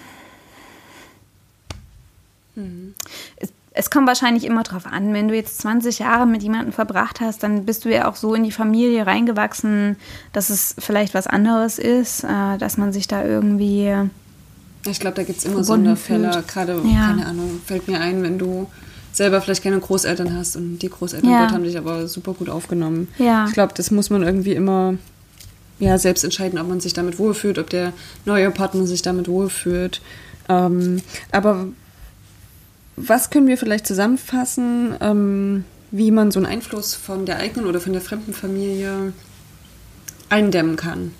es, 3.36 3.52
es, 3.72 3.90
kommt 3.90 4.06
wahrscheinlich 4.06 4.44
immer 4.44 4.62
drauf 4.62 4.86
an, 4.86 5.12
wenn 5.12 5.28
du 5.28 5.34
jetzt 5.34 5.58
20 5.60 6.00
Jahre 6.00 6.26
mit 6.26 6.42
jemandem 6.42 6.72
verbracht 6.72 7.20
hast, 7.20 7.42
dann 7.42 7.64
bist 7.64 7.84
du 7.84 7.92
ja 7.92 8.08
auch 8.08 8.16
so 8.16 8.34
in 8.34 8.44
die 8.44 8.52
Familie 8.52 9.06
reingewachsen, 9.06 9.96
dass 10.32 10.50
es 10.50 10.74
vielleicht 10.78 11.14
was 11.14 11.26
anderes 11.26 11.78
ist, 11.78 12.24
äh, 12.24 12.58
dass 12.58 12.76
man 12.76 12.92
sich 12.92 13.08
da 13.08 13.24
irgendwie. 13.24 13.94
Ich 14.86 15.00
glaube, 15.00 15.16
da 15.16 15.22
gibt 15.22 15.38
es 15.38 15.44
immer 15.44 15.62
Sonderfälle. 15.62 16.42
Gerade, 16.46 16.80
ja. 16.84 17.08
keine 17.08 17.26
Ahnung, 17.26 17.60
fällt 17.64 17.86
mir 17.86 18.00
ein, 18.00 18.22
wenn 18.22 18.38
du 18.38 18.66
selber 19.12 19.40
vielleicht 19.40 19.62
keine 19.62 19.78
Großeltern 19.78 20.34
hast 20.34 20.56
und 20.56 20.78
die 20.78 20.88
Großeltern 20.88 21.30
ja. 21.30 21.40
dort 21.40 21.52
haben 21.52 21.64
dich 21.64 21.76
aber 21.76 22.08
super 22.08 22.32
gut 22.32 22.48
aufgenommen. 22.48 23.08
Ja. 23.18 23.46
Ich 23.46 23.52
glaube, 23.52 23.74
das 23.76 23.90
muss 23.90 24.10
man 24.10 24.22
irgendwie 24.22 24.52
immer 24.52 24.94
ja, 25.80 25.98
selbst 25.98 26.24
entscheiden, 26.24 26.58
ob 26.58 26.68
man 26.68 26.80
sich 26.80 26.92
damit 26.92 27.18
wohlfühlt, 27.18 27.58
ob 27.58 27.70
der 27.70 27.92
neue 28.24 28.50
Partner 28.50 28.86
sich 28.86 29.02
damit 29.02 29.28
wohlfühlt. 29.28 30.00
Ähm, 30.48 31.00
aber 31.32 31.68
was 33.08 33.30
können 33.30 33.46
wir 33.46 33.58
vielleicht 33.58 33.86
zusammenfassen, 33.86 34.94
ähm, 35.00 35.64
wie 35.90 36.10
man 36.10 36.30
so 36.30 36.38
einen 36.38 36.46
Einfluss 36.46 36.94
von 36.94 37.26
der 37.26 37.38
eigenen 37.38 37.66
oder 37.66 37.80
von 37.80 37.92
der 37.92 38.02
fremden 38.02 38.32
Familie 38.32 39.12
eindämmen 40.28 40.76
kann? 40.76 41.12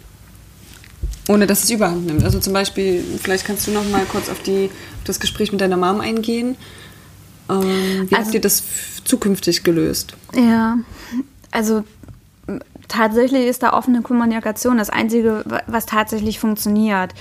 Ohne 1.29 1.47
dass 1.47 1.65
es 1.65 1.71
überhand 1.71 2.07
nimmt. 2.07 2.25
Also 2.25 2.41
zum 2.41 2.53
Beispiel, 2.53 3.05
vielleicht 3.23 3.45
kannst 3.45 3.67
du 3.67 3.71
noch 3.71 3.89
mal 3.89 4.05
kurz 4.05 4.29
auf, 4.29 4.43
die, 4.43 4.67
auf 4.67 5.05
das 5.05 5.21
Gespräch 5.21 5.53
mit 5.53 5.61
deiner 5.61 5.77
Mom 5.77 6.01
eingehen. 6.01 6.57
Ähm, 7.49 8.09
wie 8.09 8.15
also, 8.15 8.27
habt 8.27 8.35
ihr 8.35 8.41
das 8.41 8.63
zukünftig 9.05 9.63
gelöst? 9.63 10.15
Ja, 10.35 10.79
also 11.51 11.85
tatsächlich 12.89 13.47
ist 13.47 13.63
da 13.63 13.73
offene 13.73 14.03
Kommunikation 14.03 14.79
das 14.79 14.91
Einzige, 14.91 15.45
was 15.67 15.87
tatsächlich 15.87 16.39
funktioniert. 16.39 17.15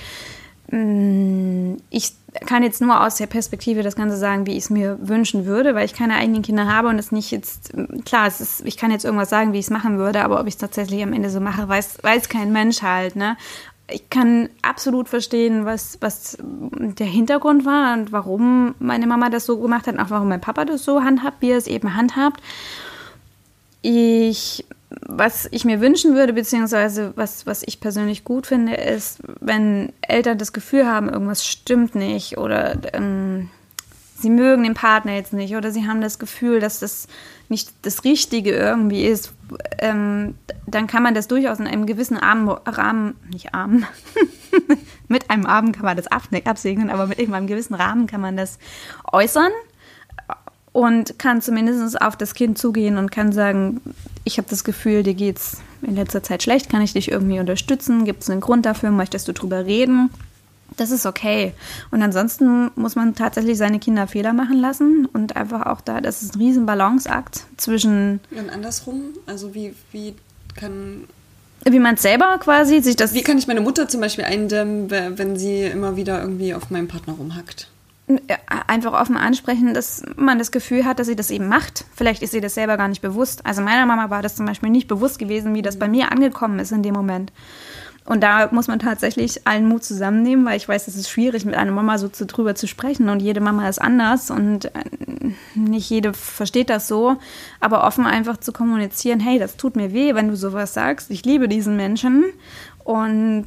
Mm, 0.70 1.74
ich 1.90 2.12
kann 2.46 2.62
jetzt 2.62 2.80
nur 2.80 3.04
aus 3.04 3.16
der 3.16 3.26
Perspektive 3.26 3.82
das 3.82 3.96
Ganze 3.96 4.16
sagen, 4.16 4.46
wie 4.46 4.52
ich 4.52 4.64
es 4.64 4.70
mir 4.70 4.98
wünschen 5.00 5.46
würde, 5.46 5.74
weil 5.74 5.84
ich 5.84 5.94
keine 5.94 6.14
eigenen 6.14 6.42
Kinder 6.42 6.66
habe 6.66 6.88
und 6.88 6.98
es 6.98 7.12
nicht 7.12 7.30
jetzt, 7.30 7.72
klar, 8.04 8.26
es 8.26 8.40
ist, 8.40 8.62
ich 8.64 8.76
kann 8.76 8.90
jetzt 8.90 9.04
irgendwas 9.04 9.30
sagen, 9.30 9.52
wie 9.52 9.58
ich 9.58 9.66
es 9.66 9.70
machen 9.70 9.98
würde, 9.98 10.22
aber 10.22 10.40
ob 10.40 10.46
ich 10.46 10.54
es 10.54 10.60
tatsächlich 10.60 11.02
am 11.02 11.12
Ende 11.12 11.30
so 11.30 11.40
mache, 11.40 11.68
weiß, 11.68 11.98
weiß 12.02 12.28
kein 12.28 12.52
Mensch 12.52 12.82
halt, 12.82 13.16
ne? 13.16 13.36
Ich 13.92 14.08
kann 14.08 14.48
absolut 14.62 15.08
verstehen, 15.08 15.64
was, 15.64 15.98
was 16.00 16.38
der 16.40 17.06
Hintergrund 17.06 17.66
war 17.66 17.94
und 17.94 18.12
warum 18.12 18.76
meine 18.78 19.08
Mama 19.08 19.30
das 19.30 19.46
so 19.46 19.58
gemacht 19.58 19.88
hat 19.88 19.94
und 19.94 20.00
auch 20.00 20.10
warum 20.10 20.28
mein 20.28 20.40
Papa 20.40 20.64
das 20.64 20.84
so 20.84 21.02
handhabt, 21.02 21.42
wie 21.42 21.50
er 21.50 21.58
es 21.58 21.66
eben 21.66 21.96
handhabt. 21.96 22.40
Ich, 23.82 24.64
was 24.90 25.48
ich 25.50 25.64
mir 25.64 25.80
wünschen 25.80 26.14
würde, 26.14 26.32
beziehungsweise 26.32 27.12
was, 27.16 27.46
was 27.46 27.62
ich 27.62 27.80
persönlich 27.80 28.24
gut 28.24 28.46
finde, 28.46 28.74
ist, 28.74 29.20
wenn 29.40 29.92
Eltern 30.02 30.38
das 30.38 30.52
Gefühl 30.52 30.86
haben, 30.86 31.08
irgendwas 31.08 31.46
stimmt 31.46 31.94
nicht 31.94 32.38
oder 32.38 32.76
ähm, 32.92 33.50
sie 34.20 34.30
mögen 34.30 34.62
den 34.62 34.74
Partner 34.74 35.14
jetzt 35.14 35.32
nicht 35.32 35.56
oder 35.56 35.70
sie 35.70 35.86
haben 35.86 36.00
das 36.00 36.18
Gefühl, 36.18 36.60
dass 36.60 36.80
das 36.80 37.08
nicht 37.48 37.70
das 37.82 38.04
Richtige 38.04 38.52
irgendwie 38.52 39.04
ist, 39.04 39.32
ähm, 39.78 40.34
dann 40.66 40.86
kann 40.86 41.02
man 41.02 41.14
das 41.14 41.26
durchaus 41.26 41.58
in 41.58 41.66
einem 41.66 41.86
gewissen 41.86 42.16
Rahmen, 42.16 42.48
Rahmen 42.48 43.16
nicht 43.32 43.54
Arm, 43.54 43.84
mit 45.08 45.30
einem 45.30 45.46
Abend 45.46 45.74
kann 45.74 45.84
man 45.84 45.96
das 45.96 46.06
absegnen, 46.06 46.90
aber 46.90 47.06
mit 47.06 47.18
einem 47.18 47.46
gewissen 47.46 47.74
Rahmen 47.74 48.06
kann 48.06 48.20
man 48.20 48.36
das 48.36 48.58
äußern 49.10 49.50
und 50.72 51.18
kann 51.18 51.42
zumindest 51.42 52.00
auf 52.00 52.16
das 52.16 52.34
Kind 52.34 52.58
zugehen 52.58 52.96
und 52.96 53.10
kann 53.10 53.32
sagen, 53.32 53.80
ich 54.24 54.38
habe 54.38 54.48
das 54.48 54.64
Gefühl, 54.64 55.02
dir 55.02 55.14
geht's 55.14 55.58
in 55.82 55.96
letzter 55.96 56.22
Zeit 56.22 56.42
schlecht, 56.42 56.68
kann 56.68 56.82
ich 56.82 56.92
dich 56.92 57.10
irgendwie 57.10 57.40
unterstützen? 57.40 58.04
Gibt 58.04 58.22
es 58.22 58.30
einen 58.30 58.40
Grund 58.40 58.66
dafür? 58.66 58.90
Möchtest 58.90 59.26
du 59.28 59.32
drüber 59.32 59.64
reden? 59.64 60.10
Das 60.76 60.90
ist 60.90 61.04
okay. 61.04 61.52
Und 61.90 62.02
ansonsten 62.02 62.70
muss 62.76 62.94
man 62.94 63.14
tatsächlich 63.14 63.58
seine 63.58 63.80
Kinder 63.80 64.06
Fehler 64.06 64.32
machen 64.32 64.60
lassen 64.60 65.06
und 65.12 65.36
einfach 65.36 65.66
auch 65.66 65.80
da, 65.80 66.00
das 66.00 66.22
ist 66.22 66.36
ein 66.36 66.38
riesen 66.40 66.66
Balanceakt 66.66 67.44
zwischen. 67.56 68.20
Und 68.30 68.50
andersrum, 68.50 69.14
also 69.26 69.54
wie, 69.54 69.74
wie 69.90 70.14
kann 70.54 71.04
wie 71.64 71.78
man 71.78 71.96
selber 71.96 72.38
quasi 72.38 72.80
sich 72.80 72.96
das. 72.96 73.12
Wie 73.12 73.22
kann 73.22 73.36
ich 73.36 73.46
meine 73.46 73.60
Mutter 73.60 73.88
zum 73.88 74.00
Beispiel 74.00 74.24
eindämmen, 74.24 74.90
wenn 74.90 75.36
sie 75.36 75.64
immer 75.64 75.96
wieder 75.96 76.20
irgendwie 76.20 76.54
auf 76.54 76.70
meinen 76.70 76.88
Partner 76.88 77.14
rumhackt? 77.14 77.68
Einfach 78.66 78.92
offen 78.92 79.16
ansprechen, 79.16 79.74
dass 79.74 80.02
man 80.16 80.38
das 80.38 80.50
Gefühl 80.50 80.84
hat, 80.84 80.98
dass 80.98 81.06
sie 81.06 81.16
das 81.16 81.30
eben 81.30 81.48
macht. 81.48 81.84
Vielleicht 81.94 82.22
ist 82.22 82.32
sie 82.32 82.40
das 82.40 82.54
selber 82.54 82.76
gar 82.76 82.88
nicht 82.88 83.02
bewusst. 83.02 83.44
Also 83.46 83.62
meiner 83.62 83.86
Mama 83.86 84.10
war 84.10 84.22
das 84.22 84.36
zum 84.36 84.46
Beispiel 84.46 84.70
nicht 84.70 84.88
bewusst 84.88 85.18
gewesen, 85.18 85.54
wie 85.54 85.62
das 85.62 85.78
bei 85.78 85.88
mir 85.88 86.12
angekommen 86.12 86.58
ist 86.58 86.72
in 86.72 86.82
dem 86.82 86.94
Moment. 86.94 87.32
Und 88.06 88.22
da 88.22 88.48
muss 88.50 88.66
man 88.66 88.78
tatsächlich 88.78 89.46
allen 89.46 89.68
Mut 89.68 89.84
zusammennehmen, 89.84 90.44
weil 90.44 90.56
ich 90.56 90.68
weiß, 90.68 90.88
es 90.88 90.96
ist 90.96 91.10
schwierig, 91.10 91.44
mit 91.44 91.54
einer 91.54 91.70
Mama 91.70 91.98
so 91.98 92.08
zu, 92.08 92.26
drüber 92.26 92.54
zu 92.54 92.66
sprechen. 92.66 93.08
Und 93.08 93.20
jede 93.20 93.40
Mama 93.40 93.68
ist 93.68 93.80
anders 93.80 94.30
und 94.30 94.64
äh, 94.64 94.70
nicht 95.54 95.88
jede 95.90 96.12
versteht 96.14 96.70
das 96.70 96.88
so. 96.88 97.18
Aber 97.60 97.84
offen 97.84 98.06
einfach 98.06 98.38
zu 98.38 98.52
kommunizieren, 98.52 99.20
hey, 99.20 99.38
das 99.38 99.56
tut 99.56 99.76
mir 99.76 99.92
weh, 99.92 100.14
wenn 100.14 100.28
du 100.28 100.36
sowas 100.36 100.74
sagst. 100.74 101.10
Ich 101.10 101.24
liebe 101.24 101.46
diesen 101.46 101.76
Menschen 101.76 102.24
und 102.84 103.44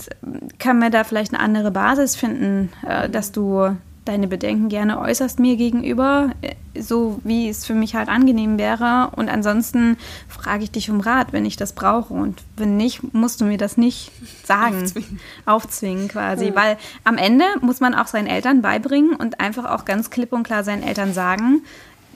kann 0.60 0.80
mir 0.80 0.92
da 0.92 1.04
vielleicht 1.04 1.34
eine 1.34 1.44
andere 1.44 1.72
Basis 1.72 2.16
finden, 2.16 2.72
äh, 2.88 3.10
dass 3.10 3.32
du 3.32 3.76
deine 4.06 4.28
Bedenken 4.28 4.70
gerne 4.70 5.00
äußerst 5.00 5.40
mir 5.40 5.56
gegenüber, 5.56 6.32
äh, 6.42 6.56
so 6.80 7.20
wie 7.24 7.50
es 7.50 7.66
für 7.66 7.74
mich 7.74 7.96
halt 7.96 8.10
angenehm 8.10 8.58
wäre. 8.58 9.12
Und 9.16 9.30
ansonsten 9.30 9.98
frage 10.28 10.64
ich 10.64 10.72
dich 10.72 10.90
um 10.90 11.00
Rat, 11.00 11.34
wenn 11.34 11.46
ich 11.46 11.56
das 11.56 11.74
brauche. 11.74 12.14
Und 12.14 12.42
wenn 12.58 12.78
nicht, 12.78 13.14
musst 13.14 13.42
du 13.42 13.46
mir 13.46 13.58
das 13.58 13.78
nicht 13.78 14.12
sagen. 14.44 14.84
Aufzwingen, 14.84 15.20
Aufzwingen 15.46 16.08
quasi. 16.08 16.48
Ja. 16.48 16.56
Weil 16.56 16.78
am 17.04 17.18
Ende 17.18 17.46
muss 17.62 17.80
man 17.80 17.94
auch 17.94 18.08
seinen 18.08 18.28
Eltern 18.28 18.62
beibringen 18.62 19.16
und 19.16 19.40
einfach 19.40 19.66
auch 19.66 19.86
ganz 19.86 20.10
klipp 20.10 20.34
und 20.34 20.44
klar 20.44 20.64
seinen 20.64 20.84
Eltern 20.84 21.14
sagen, 21.14 21.62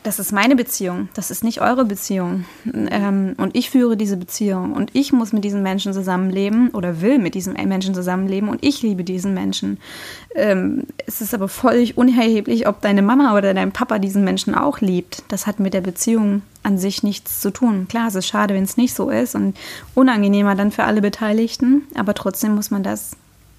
das 0.07 0.19
ist 0.19 0.31
meine 0.31 0.55
Beziehung, 0.55 1.09
das 1.15 1.31
ist 1.31 1.43
nicht 1.43 1.59
eure 1.59 1.83
Beziehung. 1.83 2.45
Ähm, 2.65 3.35
und 3.37 3.57
ich 3.57 3.69
führe 3.69 3.97
diese 3.97 4.15
Beziehung 4.15 4.71
und 4.71 4.89
ich 4.93 5.11
muss 5.11 5.33
mit 5.33 5.43
diesen 5.43 5.63
Menschen 5.63 5.91
zusammenleben 5.91 6.69
oder 6.69 7.01
will 7.01 7.19
mit 7.19 7.35
diesen 7.35 7.55
Menschen 7.67 7.93
zusammenleben 7.93 8.47
und 8.47 8.63
ich 8.63 8.81
liebe 8.81 9.03
diesen 9.03 9.33
Menschen. 9.33 9.79
Ähm, 10.33 10.85
es 11.05 11.19
ist 11.19 11.33
aber 11.33 11.49
völlig 11.49 11.97
unerheblich, 11.97 12.69
ob 12.69 12.79
deine 12.79 13.01
Mama 13.01 13.35
oder 13.37 13.53
dein 13.53 13.73
Papa 13.73 13.99
diesen 13.99 14.23
Menschen 14.23 14.55
auch 14.55 14.79
liebt. 14.79 15.23
Das 15.27 15.45
hat 15.45 15.59
mit 15.59 15.73
der 15.73 15.81
Beziehung 15.81 16.41
an 16.63 16.77
sich 16.77 17.03
nichts 17.03 17.41
zu 17.41 17.51
tun. 17.51 17.87
Klar, 17.89 18.07
es 18.07 18.15
ist 18.15 18.27
schade, 18.27 18.53
wenn 18.53 18.63
es 18.63 18.77
nicht 18.77 18.95
so 18.95 19.09
ist 19.09 19.35
und 19.35 19.57
unangenehmer 19.93 20.55
dann 20.55 20.71
für 20.71 20.85
alle 20.85 21.01
Beteiligten, 21.01 21.81
aber 21.95 22.13
trotzdem 22.13 22.55
muss 22.55 22.71
man 22.71 22.81
das 22.81 23.11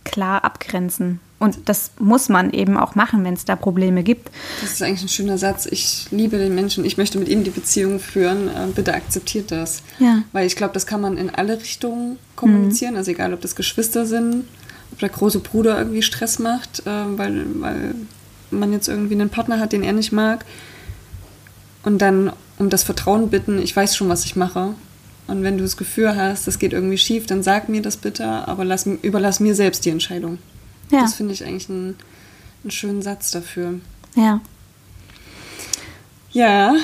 klar 0.04 0.44
abgrenzen. 0.44 1.20
Und 1.38 1.68
das 1.68 1.92
muss 2.00 2.28
man 2.28 2.50
eben 2.50 2.76
auch 2.76 2.96
machen, 2.96 3.24
wenn 3.24 3.34
es 3.34 3.44
da 3.44 3.54
Probleme 3.54 4.02
gibt. 4.02 4.30
Das 4.60 4.72
ist 4.72 4.82
eigentlich 4.82 5.02
ein 5.02 5.08
schöner 5.08 5.38
Satz. 5.38 5.66
Ich 5.66 6.06
liebe 6.10 6.36
den 6.36 6.54
Menschen, 6.54 6.84
ich 6.84 6.96
möchte 6.96 7.18
mit 7.18 7.28
ihm 7.28 7.44
die 7.44 7.50
Beziehung 7.50 8.00
führen. 8.00 8.48
Äh, 8.48 8.66
bitte 8.74 8.92
akzeptiert 8.92 9.52
das. 9.52 9.82
Ja. 10.00 10.22
Weil 10.32 10.46
ich 10.46 10.56
glaube, 10.56 10.74
das 10.74 10.86
kann 10.86 11.00
man 11.00 11.16
in 11.16 11.30
alle 11.30 11.60
Richtungen 11.60 12.18
kommunizieren. 12.34 12.92
Mhm. 12.92 12.98
Also 12.98 13.12
egal, 13.12 13.32
ob 13.34 13.40
das 13.40 13.54
Geschwister 13.54 14.04
sind, 14.04 14.44
ob 14.90 14.98
der 14.98 15.10
große 15.10 15.38
Bruder 15.38 15.78
irgendwie 15.78 16.02
Stress 16.02 16.40
macht, 16.40 16.80
äh, 16.80 16.90
weil, 17.16 17.46
weil 17.60 17.94
man 18.50 18.72
jetzt 18.72 18.88
irgendwie 18.88 19.14
einen 19.14 19.30
Partner 19.30 19.60
hat, 19.60 19.72
den 19.72 19.84
er 19.84 19.92
nicht 19.92 20.10
mag. 20.10 20.44
Und 21.84 21.98
dann 21.98 22.32
um 22.58 22.68
das 22.68 22.82
Vertrauen 22.82 23.30
bitten, 23.30 23.62
ich 23.62 23.74
weiß 23.76 23.96
schon, 23.96 24.08
was 24.08 24.24
ich 24.24 24.34
mache. 24.34 24.74
Und 25.28 25.44
wenn 25.44 25.56
du 25.56 25.62
das 25.62 25.76
Gefühl 25.76 26.16
hast, 26.16 26.48
das 26.48 26.58
geht 26.58 26.72
irgendwie 26.72 26.98
schief, 26.98 27.26
dann 27.26 27.44
sag 27.44 27.68
mir 27.68 27.82
das 27.82 27.96
bitte, 27.96 28.26
aber 28.26 28.64
lass, 28.64 28.86
überlass 28.86 29.38
mir 29.38 29.54
selbst 29.54 29.84
die 29.84 29.90
Entscheidung. 29.90 30.38
Ja. 30.90 31.02
Das 31.02 31.14
finde 31.14 31.34
ich 31.34 31.44
eigentlich 31.44 31.68
einen, 31.68 31.96
einen 32.64 32.70
schönen 32.70 33.02
Satz 33.02 33.30
dafür. 33.30 33.74
Ja. 34.14 34.40
Ja, 36.32 36.74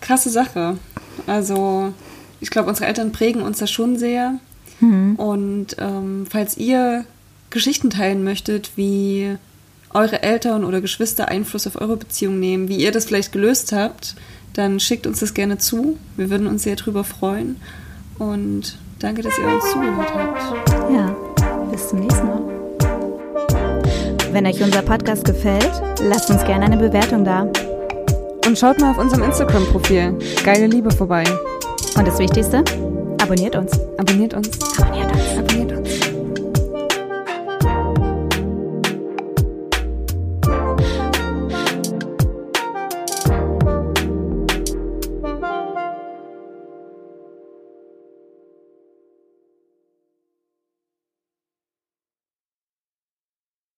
krasse 0.00 0.30
Sache. 0.30 0.78
Also, 1.26 1.92
ich 2.40 2.50
glaube, 2.50 2.68
unsere 2.68 2.86
Eltern 2.86 3.12
prägen 3.12 3.42
uns 3.42 3.58
da 3.58 3.66
schon 3.66 3.98
sehr. 3.98 4.38
Mhm. 4.80 5.16
Und 5.16 5.76
ähm, 5.78 6.26
falls 6.28 6.56
ihr 6.56 7.04
Geschichten 7.50 7.90
teilen 7.90 8.24
möchtet, 8.24 8.72
wie 8.76 9.36
eure 9.92 10.22
Eltern 10.22 10.64
oder 10.64 10.80
Geschwister 10.80 11.28
Einfluss 11.28 11.66
auf 11.66 11.80
eure 11.80 11.96
Beziehung 11.96 12.38
nehmen, 12.38 12.68
wie 12.68 12.76
ihr 12.76 12.92
das 12.92 13.06
vielleicht 13.06 13.32
gelöst 13.32 13.72
habt, 13.72 14.14
dann 14.54 14.80
schickt 14.80 15.06
uns 15.06 15.20
das 15.20 15.34
gerne 15.34 15.58
zu. 15.58 15.98
Wir 16.16 16.30
würden 16.30 16.46
uns 16.46 16.62
sehr 16.62 16.76
drüber 16.76 17.04
freuen. 17.04 17.56
Und 18.18 18.78
danke, 18.98 19.22
dass 19.22 19.38
ihr 19.38 19.46
uns 19.46 19.70
zugehört 19.70 20.14
habt. 20.14 20.92
Ja, 20.92 21.16
bis 21.70 21.88
zum 21.88 22.00
nächsten 22.00 22.26
Mal. 22.26 22.49
Wenn 24.32 24.46
euch 24.46 24.62
unser 24.62 24.82
Podcast 24.82 25.24
gefällt, 25.24 25.70
lasst 26.02 26.30
uns 26.30 26.44
gerne 26.44 26.66
eine 26.66 26.76
Bewertung 26.76 27.24
da. 27.24 27.48
Und 28.46 28.56
schaut 28.56 28.80
mal 28.80 28.92
auf 28.92 28.98
unserem 28.98 29.24
Instagram-Profil 29.24 30.18
Geile 30.44 30.66
Liebe 30.66 30.90
vorbei. 30.92 31.24
Und 31.96 32.06
das 32.06 32.18
Wichtigste, 32.18 32.62
abonniert 33.20 33.56
uns. 33.56 33.72
Abonniert 33.98 34.34
uns. 34.34 34.48
Abonniert 34.78 35.10
uns. 35.12 35.69